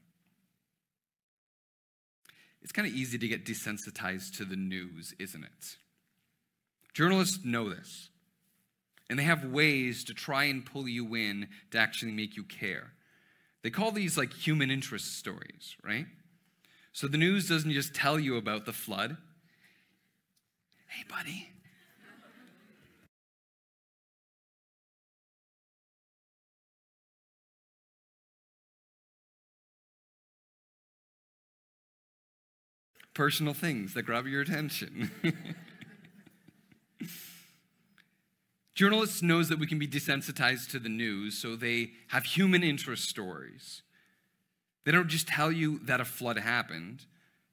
It's 2.62 2.72
kind 2.72 2.86
of 2.86 2.92
easy 2.92 3.16
to 3.16 3.26
get 3.26 3.46
desensitized 3.46 4.36
to 4.36 4.44
the 4.44 4.56
news, 4.56 5.14
isn't 5.18 5.42
it? 5.42 5.76
Journalists 6.92 7.44
know 7.44 7.70
this. 7.70 8.10
And 9.08 9.18
they 9.18 9.22
have 9.22 9.44
ways 9.44 10.04
to 10.04 10.14
try 10.14 10.44
and 10.44 10.66
pull 10.66 10.86
you 10.86 11.14
in 11.14 11.48
to 11.70 11.78
actually 11.78 12.12
make 12.12 12.36
you 12.36 12.44
care. 12.44 12.92
They 13.62 13.70
call 13.70 13.90
these 13.90 14.18
like 14.18 14.34
human 14.34 14.70
interest 14.70 15.16
stories, 15.16 15.76
right? 15.82 16.06
So 16.92 17.08
the 17.08 17.16
news 17.16 17.48
doesn't 17.48 17.72
just 17.72 17.94
tell 17.94 18.20
you 18.20 18.36
about 18.36 18.66
the 18.66 18.72
flood. 18.74 19.16
Hey, 20.88 21.04
buddy, 21.08 21.48
personal 33.20 33.52
things 33.52 33.92
that 33.92 34.04
grab 34.04 34.26
your 34.26 34.40
attention. 34.40 35.10
Journalists 38.74 39.20
knows 39.20 39.50
that 39.50 39.58
we 39.58 39.66
can 39.66 39.78
be 39.78 39.86
desensitized 39.86 40.70
to 40.70 40.78
the 40.78 40.88
news, 40.88 41.36
so 41.36 41.54
they 41.54 41.90
have 42.08 42.24
human 42.24 42.62
interest 42.62 43.06
stories. 43.10 43.82
They 44.86 44.92
don't 44.92 45.08
just 45.08 45.28
tell 45.28 45.52
you 45.52 45.80
that 45.80 46.00
a 46.00 46.06
flood 46.06 46.38
happened. 46.38 47.04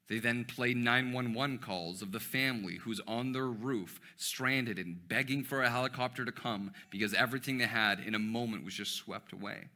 They 0.08 0.18
then 0.18 0.46
play 0.46 0.72
911 0.72 1.58
calls 1.58 2.00
of 2.00 2.12
the 2.12 2.18
family 2.18 2.76
who's 2.76 3.02
on 3.06 3.32
their 3.32 3.48
roof, 3.48 4.00
stranded 4.16 4.78
and 4.78 5.06
begging 5.06 5.44
for 5.44 5.62
a 5.62 5.68
helicopter 5.68 6.24
to 6.24 6.32
come 6.32 6.72
because 6.88 7.12
everything 7.12 7.58
they 7.58 7.66
had 7.66 8.00
in 8.00 8.14
a 8.14 8.18
moment 8.18 8.64
was 8.64 8.72
just 8.72 8.94
swept 8.94 9.34
away. 9.34 9.68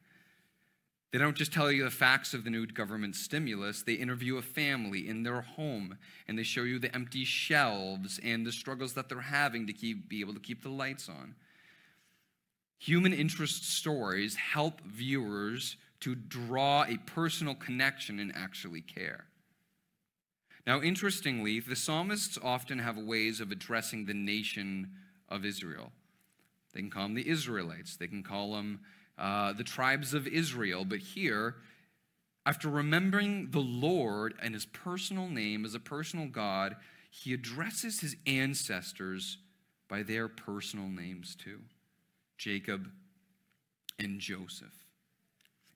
They 1.13 1.19
don't 1.19 1.37
just 1.37 1.53
tell 1.53 1.71
you 1.71 1.85
the 1.85 1.91
facts 1.91 2.33
of 2.33 2.43
the 2.43 2.51
new 2.51 2.67
government 2.67 3.17
stimulus, 3.17 3.83
they 3.83 3.93
interview 3.93 4.39
a 4.39 4.43
family 4.43 5.07
in 5.07 5.23
their 5.23 5.43
home 5.43 5.99
and 6.27 6.39
they 6.39 6.43
show 6.43 6.63
you 6.63 6.79
the 6.79 6.95
empty 6.95 7.25
shelves 7.25 8.19
and 8.25 8.47
the 8.47 8.53
struggles 8.53 8.95
that 8.95 9.11
they're 9.11 9.21
having 9.21 9.67
to 9.67 9.75
keep, 9.75 10.09
be 10.09 10.21
able 10.21 10.33
to 10.33 10.41
keep 10.41 10.63
the 10.63 10.71
lights 10.71 11.11
on. 11.11 11.35
Human 12.79 13.13
interest 13.13 13.71
stories 13.71 14.37
help 14.37 14.81
viewers 14.81 15.77
to 16.01 16.15
draw 16.15 16.85
a 16.85 16.97
personal 16.97 17.55
connection 17.55 18.19
and 18.19 18.33
actually 18.35 18.81
care. 18.81 19.27
Now, 20.67 20.81
interestingly, 20.81 21.61
the 21.61 21.77
psalmists 21.77 22.39
often 22.43 22.79
have 22.79 22.97
ways 22.97 23.41
of 23.41 23.53
addressing 23.53 24.07
the 24.07 24.15
nation 24.15 24.93
of 25.29 25.45
Israel. 25.45 25.93
They 26.73 26.81
can 26.81 26.91
call 26.91 27.03
them 27.03 27.15
the 27.15 27.29
Israelites, 27.29 27.97
they 27.97 28.07
can 28.07 28.23
call 28.23 28.55
them 28.55 28.81
uh, 29.19 29.53
the 29.53 29.65
tribes 29.65 30.15
of 30.15 30.27
Israel. 30.27 30.85
But 30.85 31.01
here, 31.01 31.57
after 32.45 32.69
remembering 32.69 33.51
the 33.51 33.61
Lord 33.61 34.35
and 34.43 34.55
his 34.55 34.67
personal 34.67 35.29
name 35.29 35.65
as 35.65 35.75
a 35.75 35.81
personal 35.81 36.27
God, 36.27 36.77
he 37.11 37.33
addresses 37.33 38.01
his 38.01 38.17
ancestors 38.27 39.39
by 39.89 40.03
their 40.03 40.29
personal 40.29 40.89
names 40.89 41.37
too 41.37 41.61
Jacob 42.39 42.89
and 43.99 44.19
Joseph. 44.19 44.73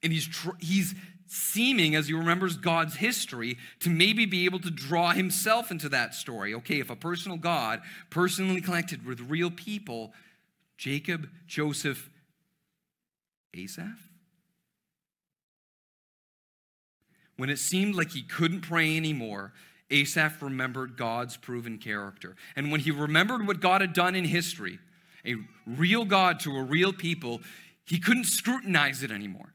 And 0.02 0.12
he's, 0.12 0.26
tr- 0.26 0.50
he's 0.58 0.94
seeming, 1.26 1.94
as 1.94 2.08
he 2.08 2.14
remembers 2.14 2.56
God's 2.56 2.96
history, 2.96 3.56
to 3.80 3.90
maybe 3.90 4.26
be 4.26 4.44
able 4.44 4.60
to 4.60 4.70
draw 4.70 5.12
himself 5.12 5.70
into 5.70 5.88
that 5.90 6.14
story. 6.14 6.54
Okay, 6.54 6.80
if 6.80 6.90
a 6.90 6.96
personal 6.96 7.36
God, 7.36 7.82
personally 8.10 8.60
connected 8.60 9.04
with 9.04 9.20
real 9.20 9.50
people, 9.50 10.12
Jacob, 10.76 11.28
Joseph, 11.46 12.10
Asaph? 13.54 14.10
When 17.36 17.50
it 17.50 17.58
seemed 17.58 17.94
like 17.94 18.12
he 18.12 18.22
couldn't 18.22 18.62
pray 18.62 18.96
anymore, 18.96 19.52
Asaph 19.90 20.42
remembered 20.42 20.96
God's 20.96 21.36
proven 21.36 21.78
character. 21.78 22.34
And 22.56 22.72
when 22.72 22.80
he 22.80 22.90
remembered 22.90 23.46
what 23.46 23.60
God 23.60 23.80
had 23.80 23.92
done 23.92 24.14
in 24.14 24.24
history, 24.24 24.78
a 25.24 25.36
real 25.66 26.04
God 26.04 26.40
to 26.40 26.56
a 26.56 26.62
real 26.62 26.92
people, 26.92 27.40
he 27.84 27.98
couldn't 27.98 28.24
scrutinize 28.24 29.02
it 29.02 29.10
anymore. 29.10 29.52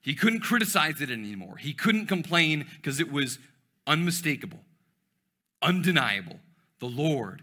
He 0.00 0.14
couldn't 0.14 0.40
criticize 0.40 1.00
it 1.00 1.10
anymore. 1.10 1.56
He 1.56 1.74
couldn't 1.74 2.06
complain 2.06 2.66
because 2.76 3.00
it 3.00 3.12
was 3.12 3.38
unmistakable, 3.86 4.60
undeniable. 5.60 6.38
The 6.78 6.86
Lord 6.86 7.42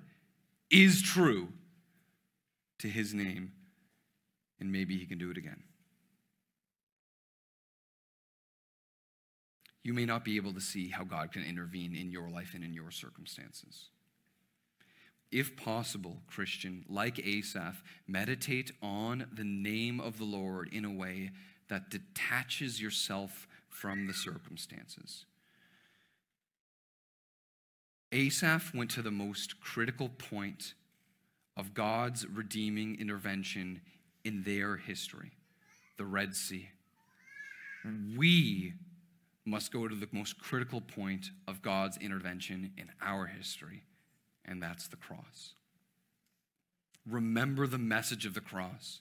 is 0.71 1.01
true 1.01 1.49
to 2.79 2.87
his 2.87 3.13
name 3.13 3.51
and 4.59 4.71
maybe 4.71 4.97
he 4.97 5.05
can 5.05 5.17
do 5.17 5.31
it 5.31 5.37
again. 5.37 5.63
You 9.83 9.93
may 9.93 10.05
not 10.05 10.25
be 10.25 10.37
able 10.37 10.53
to 10.53 10.61
see 10.61 10.89
how 10.89 11.03
God 11.03 11.31
can 11.31 11.43
intervene 11.43 11.95
in 11.95 12.09
your 12.09 12.29
life 12.29 12.53
and 12.55 12.63
in 12.63 12.73
your 12.73 12.89
circumstances. 12.89 13.89
If 15.31 15.55
possible, 15.57 16.21
Christian, 16.27 16.85
like 16.89 17.19
Asaph, 17.19 17.83
meditate 18.07 18.71
on 18.81 19.27
the 19.31 19.43
name 19.43 19.99
of 19.99 20.17
the 20.17 20.23
Lord 20.23 20.69
in 20.73 20.85
a 20.85 20.91
way 20.91 21.31
that 21.67 21.89
detaches 21.89 22.81
yourself 22.81 23.47
from 23.69 24.07
the 24.07 24.13
circumstances. 24.13 25.25
Asaph 28.11 28.73
went 28.73 28.91
to 28.91 29.01
the 29.01 29.11
most 29.11 29.59
critical 29.59 30.09
point 30.09 30.73
of 31.57 31.73
God's 31.73 32.25
redeeming 32.27 32.99
intervention 32.99 33.81
in 34.25 34.43
their 34.43 34.75
history 34.75 35.31
the 35.97 36.05
Red 36.05 36.35
Sea. 36.35 36.67
We 38.17 38.73
must 39.45 39.71
go 39.71 39.87
to 39.87 39.95
the 39.95 40.09
most 40.11 40.39
critical 40.39 40.81
point 40.81 41.29
of 41.47 41.61
God's 41.61 41.97
intervention 41.97 42.73
in 42.77 42.89
our 43.01 43.27
history, 43.27 43.83
and 44.43 44.61
that's 44.61 44.87
the 44.87 44.97
cross. 44.97 45.53
Remember 47.07 47.67
the 47.67 47.77
message 47.77 48.25
of 48.25 48.33
the 48.33 48.41
cross. 48.41 48.99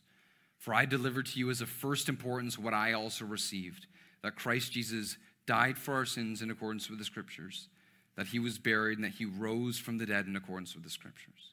For 0.59 0.73
I 0.73 0.85
delivered 0.85 1.27
to 1.27 1.39
you 1.39 1.51
as 1.51 1.61
of 1.61 1.69
first 1.69 2.09
importance 2.09 2.59
what 2.59 2.73
I 2.73 2.93
also 2.93 3.25
received 3.25 3.87
that 4.23 4.37
Christ 4.37 4.73
Jesus 4.73 5.19
died 5.47 5.77
for 5.77 5.93
our 5.93 6.07
sins 6.07 6.41
in 6.41 6.51
accordance 6.51 6.89
with 6.89 6.99
the 6.99 7.05
Scriptures, 7.05 7.69
that 8.17 8.29
he 8.29 8.39
was 8.39 8.59
buried, 8.59 8.97
and 8.97 9.05
that 9.05 9.13
he 9.13 9.27
rose 9.27 9.79
from 9.79 9.99
the 9.99 10.07
dead 10.07 10.27
in 10.27 10.37
accordance 10.37 10.75
with 10.75 10.85
the 10.85 10.89
Scriptures. 10.89 11.53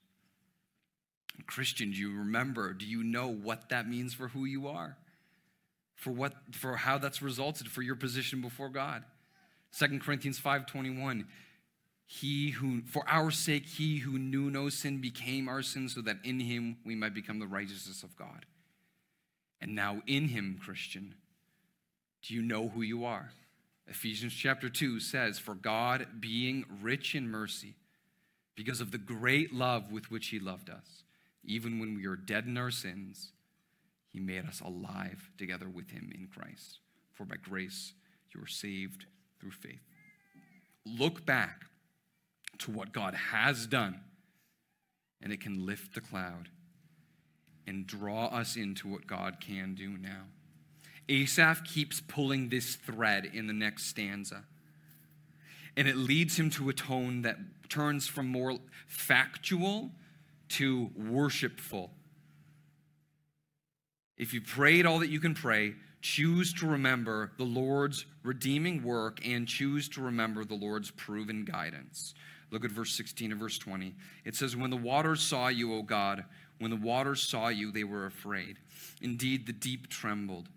Christian, 1.48 1.92
do 1.92 1.98
you 1.98 2.18
remember? 2.18 2.74
Do 2.74 2.86
you 2.86 3.04
know 3.04 3.28
what 3.28 3.70
that 3.70 3.88
means 3.88 4.14
for 4.14 4.30
who 4.30 4.46
you 4.46 4.68
are? 4.68 4.98
For 5.96 6.12
what 6.12 6.34
for 6.52 6.78
how 6.78 6.98
that's 6.98 7.22
resulted 7.22 7.68
for 7.68 7.82
your 7.82 7.96
position 7.96 8.42
before 8.42 8.70
God. 8.70 9.04
2 9.78 10.00
Corinthians 10.00 10.40
5:21 10.40 11.26
He 12.06 12.52
who 12.52 12.82
for 12.82 13.08
our 13.08 13.32
sake 13.32 13.66
he 13.66 14.00
who 14.00 14.18
knew 14.18 14.50
no 14.50 14.70
sin 14.70 15.00
became 15.00 15.48
our 15.48 15.62
sin 15.62 15.90
so 15.90 16.02
that 16.02 16.18
in 16.24 16.40
him 16.40 16.78
we 16.84 16.96
might 16.96 17.14
become 17.14 17.40
the 17.40 17.48
righteousness 17.48 18.04
of 18.04 18.16
God. 18.16 18.46
And 19.62 19.76
now 19.76 20.02
in 20.08 20.30
him, 20.30 20.60
Christian, 20.62 21.14
do 22.24 22.34
you 22.34 22.42
know 22.42 22.70
who 22.70 22.82
you 22.82 23.06
are? 23.06 23.32
Ephesians 23.88 24.34
chapter 24.34 24.70
2 24.70 25.00
says, 25.00 25.38
For 25.38 25.54
God, 25.54 26.08
being 26.20 26.66
rich 26.82 27.14
in 27.14 27.30
mercy, 27.30 27.76
because 28.56 28.82
of 28.82 28.92
the 28.92 28.98
great 28.98 29.54
love 29.54 29.92
with 29.92 30.10
which 30.10 30.28
he 30.28 30.40
loved 30.40 30.70
us, 30.70 31.04
even 31.44 31.80
when 31.80 31.96
we 31.96 32.08
were 32.08 32.16
dead 32.16 32.46
in 32.46 32.58
our 32.58 32.72
sins, 32.72 33.32
he 34.12 34.20
made 34.20 34.46
us 34.46 34.62
alive 34.62 35.32
together 35.38 35.70
with 35.70 35.92
him 35.92 36.12
in 36.14 36.28
Christ. 36.28 36.80
For 37.14 37.26
by 37.26 37.38
grace 37.38 37.94
you 38.34 38.42
are 38.42 38.48
saved 38.48 39.06
through 39.40 39.52
faith. 39.52 39.82
Look 40.86 41.26
back 41.26 41.66
to 42.60 42.72
what 42.72 42.92
God 42.92 43.14
has 43.14 43.66
done, 43.66 44.02
and 45.22 45.32
it 45.32 45.42
can 45.42 45.66
lift 45.66 45.96
the 45.96 46.02
cloud 46.02 46.50
and 47.68 47.88
draw 47.88 48.28
us 48.28 48.56
into 48.56 48.88
what 48.88 49.08
God 49.08 49.38
can 49.40 49.76
do 49.76 49.90
now. 49.90 50.24
Asaph 51.10 51.64
keeps 51.64 52.02
pulling 52.02 52.50
this 52.50 52.76
thread 52.76 53.30
in 53.34 53.48
the 53.48 53.54
next 53.54 53.88
stanza. 53.88 54.44
And 55.78 55.88
it 55.88 55.96
leads 55.96 56.38
him 56.38 56.50
to 56.52 56.70
a 56.70 56.74
tone 56.74 57.22
that 57.22 57.38
turns 57.70 58.08
from 58.08 58.28
more 58.28 58.58
factual 58.88 59.92
to 60.52 60.90
worshipful. 60.96 61.92
If 64.18 64.34
you 64.34 64.42
prayed 64.42 64.86
all 64.86 65.00
that 65.00 65.10
you 65.10 65.20
can 65.20 65.34
pray, 65.34 65.74
choose 66.02 66.54
to 66.54 66.68
remember 66.68 67.32
the 67.38 67.44
Lord's 67.44 68.06
redeeming 68.24 68.84
work 68.84 69.26
and 69.26 69.48
choose 69.48 69.90
to 69.90 70.02
remember 70.02 70.44
the 70.44 70.56
Lord's 70.56 70.92
proven 70.92 71.46
guidance. 71.46 72.14
Look 72.52 72.66
at 72.66 72.72
verse 72.72 72.94
16 72.94 73.32
and 73.32 73.40
verse 73.40 73.58
20. 73.58 73.96
It 74.26 74.36
says, 74.36 74.56
When 74.56 74.70
the 74.70 74.78
waters 74.78 75.22
saw 75.22 75.48
you, 75.48 75.74
O 75.74 75.82
God, 75.82 76.26
when 76.60 76.70
the 76.70 76.78
waters 76.78 77.22
saw 77.22 77.48
you, 77.48 77.72
they 77.72 77.84
were 77.84 78.06
afraid. 78.06 78.58
Indeed, 79.02 79.48
the 79.48 79.54
deep 79.54 79.88
trembled. 79.88 80.50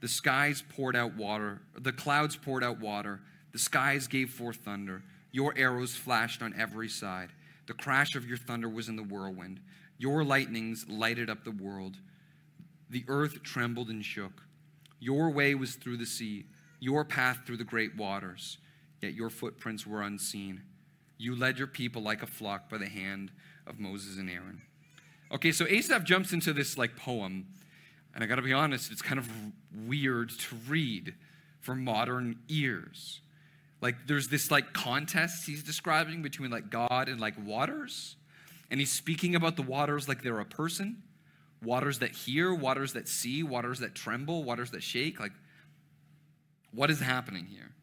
The 0.00 0.08
skies 0.08 0.62
poured 0.74 0.96
out 0.96 1.14
water, 1.14 1.60
the 1.78 1.92
clouds 1.92 2.36
poured 2.36 2.64
out 2.64 2.80
water, 2.80 3.20
the 3.52 3.58
skies 3.58 4.06
gave 4.06 4.30
forth 4.30 4.56
thunder. 4.56 5.02
Your 5.32 5.52
arrows 5.56 5.94
flashed 5.94 6.42
on 6.42 6.54
every 6.58 6.88
side. 6.88 7.30
The 7.66 7.74
crash 7.74 8.14
of 8.14 8.26
your 8.26 8.38
thunder 8.38 8.68
was 8.68 8.88
in 8.88 8.96
the 8.96 9.02
whirlwind. 9.02 9.60
Your 9.98 10.24
lightnings 10.24 10.86
lighted 10.88 11.30
up 11.30 11.44
the 11.44 11.50
world. 11.50 11.96
The 12.88 13.04
earth 13.08 13.42
trembled 13.42 13.88
and 13.88 14.04
shook. 14.04 14.42
Your 15.00 15.30
way 15.30 15.54
was 15.54 15.74
through 15.74 15.96
the 15.96 16.06
sea, 16.06 16.46
your 16.80 17.04
path 17.04 17.40
through 17.44 17.56
the 17.58 17.64
great 17.64 17.96
waters, 17.96 18.58
yet 19.02 19.14
your 19.14 19.30
footprints 19.30 19.86
were 19.86 20.02
unseen. 20.02 20.62
You 21.18 21.34
led 21.34 21.58
your 21.58 21.66
people 21.66 22.02
like 22.02 22.22
a 22.22 22.26
flock 22.26 22.68
by 22.68 22.78
the 22.78 22.88
hand 22.88 23.30
of 23.66 23.80
Moses 23.80 24.18
and 24.18 24.30
Aaron. 24.30 24.62
Okay, 25.32 25.50
so 25.50 25.66
Asaph 25.66 26.04
jumps 26.04 26.32
into 26.32 26.52
this 26.52 26.78
like 26.78 26.96
poem, 26.96 27.46
and 28.14 28.22
I 28.22 28.26
gotta 28.26 28.42
be 28.42 28.52
honest, 28.52 28.92
it's 28.92 29.02
kind 29.02 29.18
of 29.18 29.28
weird 29.86 30.30
to 30.30 30.56
read 30.68 31.14
for 31.60 31.74
modern 31.74 32.36
ears. 32.48 33.20
Like 33.86 34.08
there's 34.08 34.26
this 34.26 34.50
like 34.50 34.72
contest 34.72 35.46
he's 35.46 35.62
describing 35.62 36.20
between 36.20 36.50
like 36.50 36.70
God 36.70 37.08
and 37.08 37.20
like 37.20 37.34
waters. 37.46 38.16
And 38.68 38.80
he's 38.80 38.90
speaking 38.90 39.36
about 39.36 39.54
the 39.54 39.62
waters 39.62 40.08
like 40.08 40.24
they're 40.24 40.40
a 40.40 40.44
person. 40.44 41.04
Waters 41.62 42.00
that 42.00 42.10
hear, 42.10 42.52
waters 42.52 42.94
that 42.94 43.06
see, 43.06 43.44
waters 43.44 43.78
that 43.78 43.94
tremble, 43.94 44.42
waters 44.42 44.72
that 44.72 44.82
shake. 44.82 45.20
Like, 45.20 45.30
what 46.72 46.90
is 46.90 46.98
happening 46.98 47.46
here? 47.46 47.76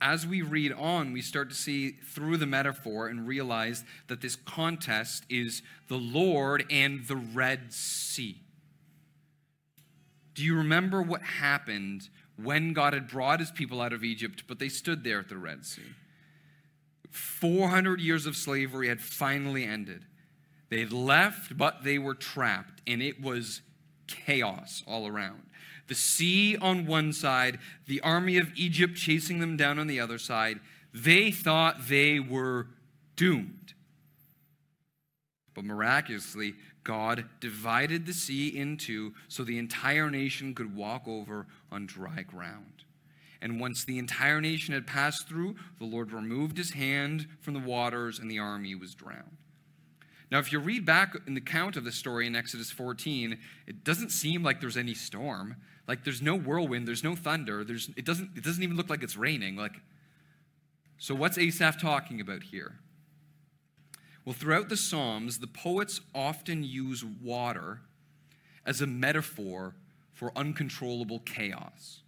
as 0.00 0.26
we 0.26 0.42
read 0.42 0.72
on, 0.72 1.12
we 1.12 1.22
start 1.22 1.48
to 1.50 1.54
see 1.54 1.92
through 1.92 2.36
the 2.36 2.46
metaphor 2.46 3.06
and 3.06 3.28
realize 3.28 3.84
that 4.08 4.20
this 4.20 4.34
contest 4.34 5.24
is 5.30 5.62
the 5.86 5.96
Lord 5.96 6.64
and 6.68 7.06
the 7.06 7.14
Red 7.14 7.72
Sea. 7.72 8.40
Do 10.34 10.42
you 10.42 10.56
remember 10.56 11.00
what 11.00 11.22
happened 11.22 12.08
when 12.36 12.72
God 12.72 12.94
had 12.94 13.08
brought 13.08 13.40
his 13.40 13.50
people 13.50 13.80
out 13.80 13.92
of 13.92 14.04
Egypt, 14.04 14.44
but 14.46 14.58
they 14.58 14.68
stood 14.68 15.04
there 15.04 15.20
at 15.20 15.28
the 15.28 15.36
Red 15.36 15.64
Sea? 15.64 15.82
400 17.10 18.00
years 18.00 18.26
of 18.26 18.36
slavery 18.36 18.88
had 18.88 19.00
finally 19.00 19.64
ended. 19.64 20.06
They 20.70 20.80
had 20.80 20.92
left, 20.92 21.56
but 21.56 21.84
they 21.84 21.98
were 21.98 22.14
trapped, 22.14 22.80
and 22.86 23.02
it 23.02 23.20
was 23.20 23.60
chaos 24.06 24.82
all 24.86 25.06
around. 25.06 25.42
The 25.88 25.94
sea 25.94 26.56
on 26.56 26.86
one 26.86 27.12
side, 27.12 27.58
the 27.86 28.00
army 28.00 28.38
of 28.38 28.50
Egypt 28.56 28.96
chasing 28.96 29.40
them 29.40 29.56
down 29.56 29.78
on 29.78 29.86
the 29.86 30.00
other 30.00 30.18
side. 30.18 30.60
They 30.94 31.30
thought 31.30 31.88
they 31.88 32.18
were 32.18 32.68
doomed. 33.16 33.74
But 35.54 35.64
miraculously, 35.64 36.54
God 36.84 37.26
divided 37.40 38.06
the 38.06 38.14
sea 38.14 38.48
in 38.48 38.76
two 38.76 39.12
so 39.28 39.44
the 39.44 39.58
entire 39.58 40.10
nation 40.10 40.54
could 40.54 40.74
walk 40.74 41.06
over 41.06 41.46
on 41.72 41.86
dry 41.86 42.22
ground. 42.22 42.84
And 43.40 43.58
once 43.58 43.84
the 43.84 43.98
entire 43.98 44.40
nation 44.40 44.72
had 44.72 44.86
passed 44.86 45.26
through, 45.28 45.56
the 45.80 45.84
Lord 45.84 46.12
removed 46.12 46.56
his 46.56 46.70
hand 46.70 47.26
from 47.40 47.54
the 47.54 47.60
waters 47.60 48.20
and 48.20 48.30
the 48.30 48.38
army 48.38 48.76
was 48.76 48.94
drowned. 48.94 49.38
Now, 50.30 50.38
if 50.38 50.52
you 50.52 50.60
read 50.60 50.86
back 50.86 51.14
in 51.26 51.34
the 51.34 51.40
account 51.40 51.76
of 51.76 51.84
the 51.84 51.92
story 51.92 52.26
in 52.26 52.36
Exodus 52.36 52.70
14, 52.70 53.38
it 53.66 53.84
doesn't 53.84 54.10
seem 54.10 54.42
like 54.42 54.60
there's 54.60 54.76
any 54.76 54.94
storm. 54.94 55.56
Like 55.88 56.04
there's 56.04 56.22
no 56.22 56.36
whirlwind, 56.36 56.86
there's 56.86 57.04
no 57.04 57.16
thunder, 57.16 57.64
there's 57.64 57.90
it 57.96 58.04
doesn't 58.04 58.30
it 58.36 58.44
doesn't 58.44 58.62
even 58.62 58.76
look 58.76 58.88
like 58.88 59.02
it's 59.02 59.16
raining. 59.16 59.56
Like 59.56 59.74
so 60.96 61.14
what's 61.14 61.36
Asaph 61.36 61.80
talking 61.80 62.20
about 62.20 62.44
here? 62.44 62.78
Well, 64.24 64.34
throughout 64.34 64.68
the 64.68 64.76
Psalms, 64.76 65.40
the 65.40 65.48
poets 65.48 66.00
often 66.14 66.62
use 66.62 67.04
water 67.04 67.80
as 68.64 68.80
a 68.80 68.86
metaphor 68.86 69.74
for 70.22 70.30
uncontrollable 70.36 71.18
chaos. 71.18 72.02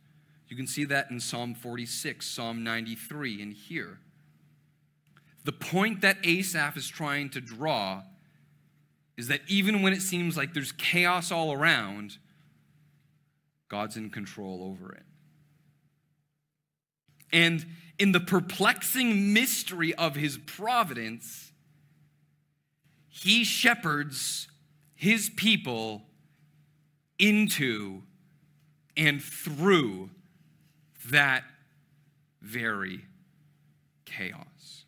You 0.46 0.56
can 0.56 0.68
see 0.68 0.84
that 0.84 1.10
in 1.10 1.18
Psalm 1.18 1.52
46, 1.52 2.24
Psalm 2.24 2.62
93, 2.62 3.42
and 3.42 3.52
here. 3.52 3.98
The 5.42 5.50
point 5.50 6.00
that 6.02 6.18
Asaph 6.24 6.76
is 6.76 6.86
trying 6.86 7.30
to 7.30 7.40
draw 7.40 8.02
is 9.16 9.26
that 9.26 9.40
even 9.48 9.82
when 9.82 9.92
it 9.92 10.00
seems 10.00 10.36
like 10.36 10.54
there's 10.54 10.70
chaos 10.70 11.32
all 11.32 11.52
around, 11.52 12.18
God's 13.68 13.96
in 13.96 14.10
control 14.10 14.62
over 14.62 14.92
it. 14.92 15.02
And 17.32 17.66
in 17.98 18.12
the 18.12 18.20
perplexing 18.20 19.32
mystery 19.32 19.92
of 19.92 20.14
his 20.14 20.38
providence, 20.38 21.50
he 23.08 23.42
shepherds 23.42 24.46
his 24.94 25.30
people 25.30 26.02
into 27.18 28.02
and 28.96 29.22
through 29.22 30.10
that 31.10 31.44
very 32.40 33.04
chaos. 34.04 34.84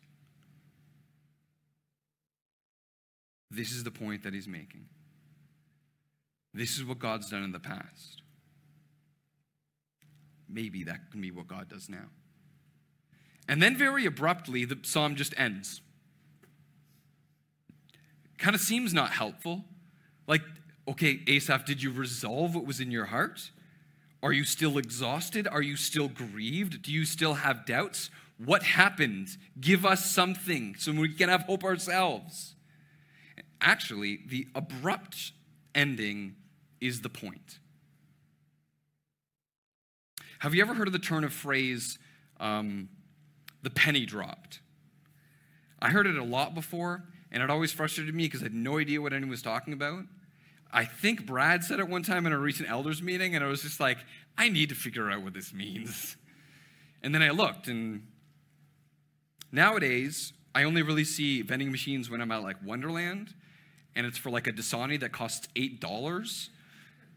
This 3.49 3.71
is 3.71 3.83
the 3.83 3.91
point 3.91 4.23
that 4.23 4.33
he's 4.33 4.47
making. 4.47 4.85
This 6.53 6.77
is 6.77 6.83
what 6.83 6.99
God's 6.99 7.29
done 7.29 7.43
in 7.43 7.51
the 7.51 7.59
past. 7.59 8.21
Maybe 10.49 10.83
that 10.83 11.11
can 11.11 11.21
be 11.21 11.31
what 11.31 11.47
God 11.47 11.69
does 11.69 11.89
now. 11.89 12.07
And 13.47 13.61
then, 13.61 13.77
very 13.77 14.05
abruptly, 14.05 14.65
the 14.65 14.77
psalm 14.81 15.15
just 15.15 15.33
ends. 15.37 15.81
Kind 18.37 18.55
of 18.55 18.61
seems 18.61 18.93
not 18.93 19.11
helpful. 19.11 19.65
Like, 20.27 20.41
okay, 20.87 21.21
Asaph, 21.27 21.65
did 21.65 21.83
you 21.83 21.91
resolve 21.91 22.55
what 22.55 22.65
was 22.65 22.79
in 22.79 22.91
your 22.91 23.05
heart? 23.05 23.51
Are 24.23 24.31
you 24.31 24.43
still 24.43 24.77
exhausted? 24.77 25.47
Are 25.47 25.61
you 25.61 25.75
still 25.75 26.07
grieved? 26.07 26.81
Do 26.81 26.91
you 26.91 27.05
still 27.05 27.35
have 27.35 27.65
doubts? 27.65 28.09
What 28.43 28.63
happened? 28.63 29.37
Give 29.59 29.85
us 29.85 30.09
something 30.09 30.75
so 30.77 30.91
we 30.91 31.13
can 31.13 31.29
have 31.29 31.43
hope 31.43 31.63
ourselves. 31.63 32.55
Actually, 33.61 34.19
the 34.27 34.47
abrupt 34.55 35.31
ending 35.73 36.35
is 36.79 37.01
the 37.01 37.09
point. 37.09 37.59
Have 40.39 40.53
you 40.53 40.61
ever 40.61 40.75
heard 40.75 40.87
of 40.87 40.93
the 40.93 40.99
turn 40.99 41.23
of 41.23 41.33
phrase, 41.33 41.97
um, 42.39 42.89
the 43.63 43.71
penny 43.71 44.05
dropped? 44.05 44.59
I 45.81 45.89
heard 45.89 46.05
it 46.05 46.15
a 46.15 46.23
lot 46.23 46.53
before, 46.53 47.03
and 47.31 47.41
it 47.41 47.49
always 47.49 47.71
frustrated 47.71 48.13
me 48.13 48.25
because 48.25 48.41
I 48.41 48.45
had 48.45 48.53
no 48.53 48.77
idea 48.77 49.01
what 49.01 49.13
anyone 49.13 49.29
was 49.29 49.41
talking 49.41 49.73
about. 49.73 50.03
I 50.71 50.85
think 50.85 51.25
Brad 51.25 51.63
said 51.63 51.79
it 51.79 51.87
one 51.87 52.03
time 52.03 52.25
in 52.25 52.33
a 52.33 52.37
recent 52.37 52.69
elders 52.69 53.01
meeting, 53.01 53.35
and 53.35 53.43
I 53.43 53.47
was 53.47 53.61
just 53.61 53.79
like, 53.79 53.97
I 54.37 54.49
need 54.49 54.69
to 54.69 54.75
figure 54.75 55.09
out 55.09 55.23
what 55.23 55.33
this 55.33 55.53
means. 55.53 56.17
And 57.01 57.13
then 57.13 57.21
I 57.21 57.29
looked, 57.29 57.67
and 57.67 58.07
nowadays, 59.51 60.33
I 60.53 60.63
only 60.63 60.81
really 60.81 61.03
see 61.03 61.41
vending 61.41 61.71
machines 61.71 62.09
when 62.09 62.21
I'm 62.21 62.31
at 62.31 62.43
like 62.43 62.57
Wonderland, 62.65 63.33
and 63.95 64.05
it's 64.05 64.17
for 64.17 64.29
like 64.29 64.47
a 64.47 64.51
Dasani 64.51 64.99
that 64.99 65.11
costs 65.11 65.47
$8. 65.55 66.49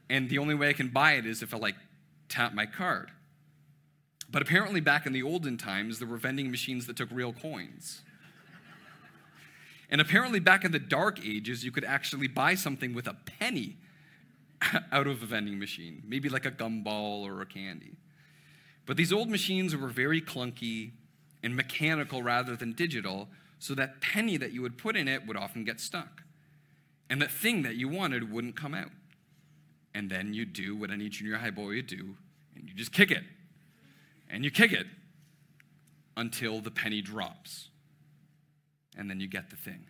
And 0.08 0.28
the 0.28 0.38
only 0.38 0.54
way 0.54 0.68
I 0.68 0.72
can 0.72 0.88
buy 0.88 1.12
it 1.12 1.26
is 1.26 1.42
if 1.42 1.54
I 1.54 1.58
like 1.58 1.76
tap 2.28 2.52
my 2.52 2.66
card. 2.66 3.10
But 4.30 4.42
apparently, 4.42 4.80
back 4.80 5.06
in 5.06 5.12
the 5.12 5.22
olden 5.22 5.56
times, 5.56 5.98
there 5.98 6.06
were 6.08 6.16
vending 6.16 6.50
machines 6.50 6.86
that 6.86 6.96
took 6.96 7.08
real 7.10 7.32
coins. 7.32 8.02
And 9.90 10.00
apparently, 10.00 10.38
back 10.38 10.64
in 10.64 10.70
the 10.70 10.78
dark 10.78 11.24
ages, 11.24 11.64
you 11.64 11.72
could 11.72 11.84
actually 11.84 12.28
buy 12.28 12.54
something 12.54 12.94
with 12.94 13.08
a 13.08 13.14
penny 13.38 13.76
out 14.92 15.06
of 15.06 15.22
a 15.22 15.26
vending 15.26 15.58
machine, 15.58 16.02
maybe 16.06 16.28
like 16.28 16.46
a 16.46 16.50
gumball 16.50 17.24
or 17.24 17.42
a 17.42 17.46
candy. 17.46 17.96
But 18.86 18.96
these 18.96 19.12
old 19.12 19.28
machines 19.28 19.74
were 19.74 19.88
very 19.88 20.20
clunky 20.20 20.92
and 21.42 21.56
mechanical 21.56 22.22
rather 22.22 22.54
than 22.54 22.72
digital, 22.72 23.28
so 23.58 23.74
that 23.74 24.00
penny 24.00 24.36
that 24.36 24.52
you 24.52 24.62
would 24.62 24.78
put 24.78 24.96
in 24.96 25.08
it 25.08 25.26
would 25.26 25.36
often 25.36 25.64
get 25.64 25.80
stuck. 25.80 26.22
And 27.08 27.20
that 27.20 27.30
thing 27.30 27.62
that 27.62 27.74
you 27.74 27.88
wanted 27.88 28.30
wouldn't 28.30 28.56
come 28.56 28.74
out. 28.74 28.90
And 29.94 30.08
then 30.08 30.32
you 30.32 30.46
do 30.46 30.76
what 30.76 30.90
any 30.90 31.08
junior 31.08 31.36
high 31.36 31.50
boy 31.50 31.74
would 31.74 31.88
do, 31.88 32.14
and 32.54 32.68
you 32.68 32.74
just 32.74 32.92
kick 32.92 33.10
it. 33.10 33.24
And 34.28 34.44
you 34.44 34.50
kick 34.52 34.72
it 34.72 34.86
until 36.16 36.60
the 36.60 36.70
penny 36.70 37.02
drops. 37.02 37.69
And 39.00 39.08
then 39.08 39.18
you 39.18 39.28
get 39.28 39.48
the 39.48 39.56
thing. 39.56 39.86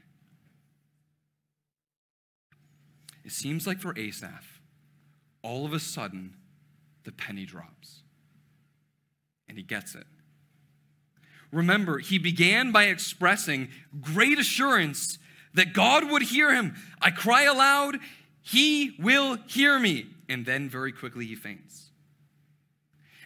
It 3.24 3.32
seems 3.32 3.66
like 3.66 3.80
for 3.80 3.92
Asaph, 3.98 4.60
all 5.42 5.66
of 5.66 5.72
a 5.72 5.80
sudden, 5.80 6.36
the 7.02 7.10
penny 7.10 7.44
drops. 7.44 8.02
And 9.48 9.58
he 9.58 9.64
gets 9.64 9.96
it. 9.96 10.06
Remember, 11.50 11.98
he 11.98 12.18
began 12.18 12.70
by 12.70 12.84
expressing 12.84 13.70
great 14.00 14.38
assurance 14.38 15.18
that 15.54 15.72
God 15.72 16.08
would 16.08 16.22
hear 16.22 16.54
him. 16.54 16.76
I 17.02 17.10
cry 17.10 17.42
aloud, 17.42 17.98
he 18.40 18.94
will 19.00 19.38
hear 19.48 19.80
me. 19.80 20.06
And 20.28 20.46
then 20.46 20.68
very 20.68 20.92
quickly 20.92 21.26
he 21.26 21.34
faints. 21.34 21.90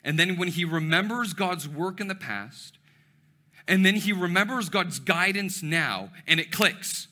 And 0.02 0.18
then 0.18 0.38
when 0.38 0.48
he 0.48 0.64
remembers 0.64 1.34
God's 1.34 1.68
work 1.68 2.00
in 2.00 2.08
the 2.08 2.14
past, 2.14 2.78
and 3.66 3.84
then 3.84 3.94
he 3.94 4.12
remembers 4.12 4.68
God's 4.68 4.98
guidance 4.98 5.62
now, 5.62 6.10
and 6.26 6.38
it 6.38 6.52
clicks. 6.52 7.08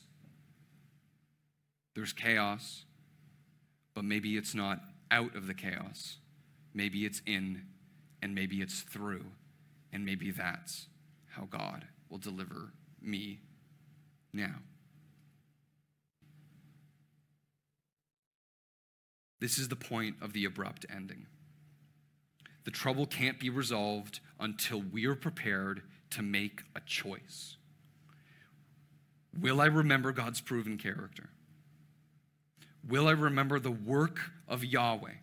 There's 1.95 2.13
chaos, 2.13 2.85
but 3.93 4.03
maybe 4.03 4.37
it's 4.37 4.55
not 4.55 4.79
out 5.11 5.35
of 5.35 5.47
the 5.47 5.53
chaos. 5.53 6.17
Maybe 6.73 7.05
it's 7.05 7.21
in, 7.25 7.63
and 8.21 8.33
maybe 8.33 8.61
it's 8.61 8.81
through, 8.81 9.25
and 9.91 10.05
maybe 10.05 10.31
that's 10.31 10.87
how 11.29 11.45
God 11.45 11.85
will 12.09 12.17
deliver 12.17 12.73
me 13.01 13.39
now. 14.31 14.55
This 19.39 19.57
is 19.57 19.67
the 19.67 19.75
point 19.75 20.15
of 20.21 20.33
the 20.33 20.45
abrupt 20.45 20.85
ending. 20.89 21.25
The 22.63 22.71
trouble 22.71 23.05
can't 23.05 23.39
be 23.39 23.49
resolved 23.49 24.21
until 24.39 24.81
we 24.81 25.05
are 25.05 25.15
prepared 25.15 25.81
to 26.13 26.21
make 26.21 26.61
a 26.75 26.79
choice. 26.85 27.57
Will 29.39 29.61
I 29.61 29.65
remember 29.65 30.11
God's 30.11 30.41
proven 30.41 30.77
character? 30.77 31.29
Will 32.87 33.07
I 33.07 33.11
remember 33.11 33.59
the 33.59 33.71
work 33.71 34.19
of 34.47 34.63
Yahweh? 34.63 35.15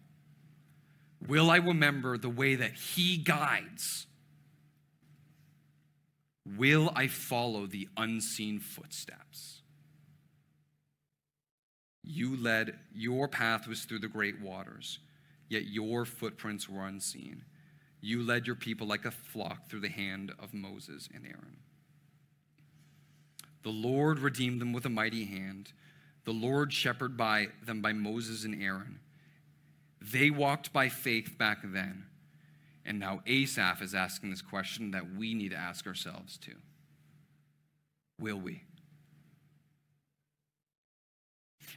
Will 1.26 1.50
I 1.50 1.56
remember 1.56 2.16
the 2.16 2.30
way 2.30 2.54
that 2.54 2.72
He 2.72 3.18
guides? 3.18 4.06
Will 6.56 6.90
I 6.96 7.06
follow 7.06 7.66
the 7.66 7.88
unseen 7.96 8.58
footsteps? 8.58 9.60
You 12.02 12.36
led, 12.36 12.78
your 12.92 13.28
path 13.28 13.68
was 13.68 13.84
through 13.84 14.00
the 14.00 14.08
great 14.08 14.40
waters, 14.40 14.98
yet 15.48 15.64
your 15.66 16.04
footprints 16.04 16.68
were 16.68 16.86
unseen. 16.86 17.44
You 18.00 18.22
led 18.22 18.46
your 18.46 18.56
people 18.56 18.86
like 18.86 19.04
a 19.04 19.10
flock 19.10 19.68
through 19.68 19.80
the 19.80 19.88
hand 19.88 20.32
of 20.38 20.54
Moses 20.54 21.08
and 21.14 21.24
Aaron. 21.26 21.58
The 23.62 23.70
Lord 23.70 24.20
redeemed 24.20 24.60
them 24.60 24.72
with 24.72 24.86
a 24.86 24.90
mighty 24.90 25.26
hand. 25.26 25.72
The 26.24 26.32
Lord 26.32 26.72
shepherded 26.72 27.16
by 27.16 27.48
them 27.62 27.82
by 27.82 27.92
Moses 27.92 28.44
and 28.44 28.62
Aaron. 28.62 29.00
They 30.00 30.30
walked 30.30 30.72
by 30.72 30.88
faith 30.88 31.36
back 31.36 31.58
then. 31.62 32.06
And 32.86 32.98
now 32.98 33.20
Asaph 33.26 33.82
is 33.82 33.94
asking 33.94 34.30
this 34.30 34.40
question 34.40 34.92
that 34.92 35.14
we 35.14 35.34
need 35.34 35.50
to 35.50 35.56
ask 35.56 35.86
ourselves 35.86 36.38
too. 36.38 36.56
Will 38.18 38.38
we? 38.38 38.62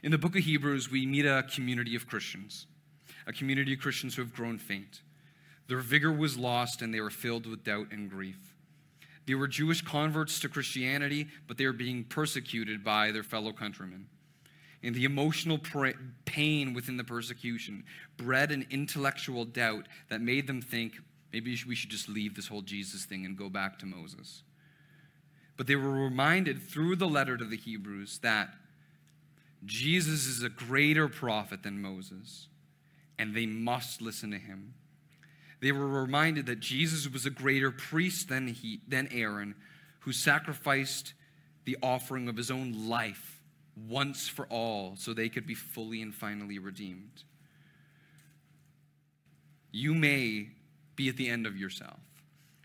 In 0.02 0.10
the 0.10 0.18
book 0.18 0.36
of 0.36 0.44
Hebrews, 0.44 0.90
we 0.90 1.06
meet 1.06 1.26
a 1.26 1.42
community 1.42 1.94
of 1.94 2.06
Christians, 2.06 2.66
a 3.26 3.32
community 3.32 3.74
of 3.74 3.80
Christians 3.80 4.14
who 4.14 4.22
have 4.22 4.34
grown 4.34 4.58
faint. 4.58 5.02
Their 5.66 5.80
vigor 5.80 6.12
was 6.12 6.36
lost 6.36 6.82
and 6.82 6.92
they 6.92 7.00
were 7.00 7.10
filled 7.10 7.46
with 7.46 7.64
doubt 7.64 7.88
and 7.90 8.10
grief. 8.10 8.54
They 9.26 9.34
were 9.34 9.48
Jewish 9.48 9.80
converts 9.80 10.38
to 10.40 10.48
Christianity, 10.48 11.28
but 11.46 11.56
they 11.56 11.66
were 11.66 11.72
being 11.72 12.04
persecuted 12.04 12.84
by 12.84 13.10
their 13.10 13.22
fellow 13.22 13.52
countrymen. 13.52 14.06
And 14.82 14.94
the 14.94 15.06
emotional 15.06 15.58
pain 16.26 16.74
within 16.74 16.98
the 16.98 17.04
persecution 17.04 17.84
bred 18.18 18.52
an 18.52 18.66
intellectual 18.70 19.46
doubt 19.46 19.88
that 20.10 20.20
made 20.20 20.46
them 20.46 20.60
think 20.60 20.96
maybe 21.32 21.58
we 21.66 21.74
should 21.74 21.88
just 21.88 22.08
leave 22.08 22.36
this 22.36 22.48
whole 22.48 22.60
Jesus 22.60 23.06
thing 23.06 23.24
and 23.24 23.36
go 23.36 23.48
back 23.48 23.78
to 23.78 23.86
Moses. 23.86 24.42
But 25.56 25.66
they 25.66 25.76
were 25.76 25.90
reminded 25.90 26.62
through 26.62 26.96
the 26.96 27.08
letter 27.08 27.38
to 27.38 27.44
the 27.44 27.56
Hebrews 27.56 28.18
that 28.18 28.50
Jesus 29.64 30.26
is 30.26 30.42
a 30.42 30.50
greater 30.50 31.08
prophet 31.08 31.62
than 31.62 31.80
Moses, 31.80 32.48
and 33.18 33.34
they 33.34 33.46
must 33.46 34.02
listen 34.02 34.30
to 34.32 34.38
him. 34.38 34.74
They 35.64 35.72
were 35.72 35.88
reminded 35.88 36.44
that 36.44 36.60
Jesus 36.60 37.10
was 37.10 37.24
a 37.24 37.30
greater 37.30 37.70
priest 37.70 38.28
than, 38.28 38.48
he, 38.48 38.82
than 38.86 39.08
Aaron, 39.10 39.54
who 40.00 40.12
sacrificed 40.12 41.14
the 41.64 41.78
offering 41.82 42.28
of 42.28 42.36
his 42.36 42.50
own 42.50 42.86
life 42.86 43.40
once 43.88 44.28
for 44.28 44.44
all 44.48 44.94
so 44.96 45.14
they 45.14 45.30
could 45.30 45.46
be 45.46 45.54
fully 45.54 46.02
and 46.02 46.14
finally 46.14 46.58
redeemed. 46.58 47.24
You 49.72 49.94
may 49.94 50.48
be 50.96 51.08
at 51.08 51.16
the 51.16 51.30
end 51.30 51.46
of 51.46 51.56
yourself. 51.56 52.00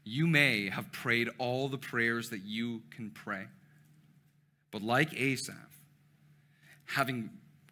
You 0.03 0.27
may 0.27 0.67
have 0.67 0.91
prayed 0.91 1.29
all 1.37 1.69
the 1.69 1.77
prayers 1.77 2.31
that 2.31 2.43
you 2.43 2.81
can 2.93 3.11
pray. 3.11 3.45
But 4.71 4.81
like 4.81 5.13
Asaph, 5.17 5.55
having 6.83 7.29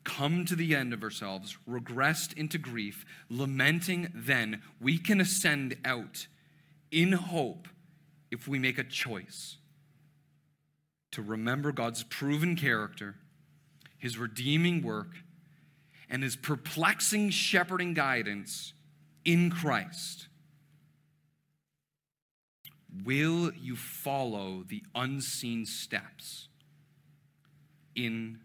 come 0.07 0.45
to 0.45 0.55
the 0.55 0.73
end 0.73 0.93
of 0.93 1.03
ourselves, 1.03 1.57
regressed 1.69 2.35
into 2.37 2.57
grief, 2.57 3.05
lamenting, 3.29 4.09
then 4.15 4.61
we 4.79 4.97
can 4.97 5.19
ascend 5.19 5.75
out 5.83 6.27
in 6.89 7.11
hope 7.11 7.67
if 8.31 8.47
we 8.47 8.57
make 8.57 8.77
a 8.77 8.83
choice 8.85 9.57
to 11.11 11.21
remember 11.21 11.73
God's 11.73 12.03
proven 12.03 12.55
character, 12.55 13.15
his 13.97 14.17
redeeming 14.17 14.81
work, 14.81 15.09
and 16.09 16.23
his 16.23 16.37
perplexing 16.37 17.29
shepherding 17.29 17.93
guidance 17.93 18.73
in 19.25 19.51
Christ. 19.51 20.29
Will 23.03 23.51
you 23.53 23.75
follow 23.75 24.63
the 24.65 24.83
unseen 24.95 25.65
steps 25.65 26.47
in 27.93 28.39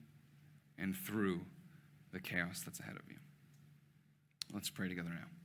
and 0.76 0.96
through 0.96 1.42
the 2.12 2.20
chaos 2.20 2.62
that's 2.64 2.80
ahead 2.80 2.96
of 2.96 3.10
you. 3.10 3.16
Let's 4.52 4.70
pray 4.70 4.88
together 4.88 5.10
now. 5.10 5.41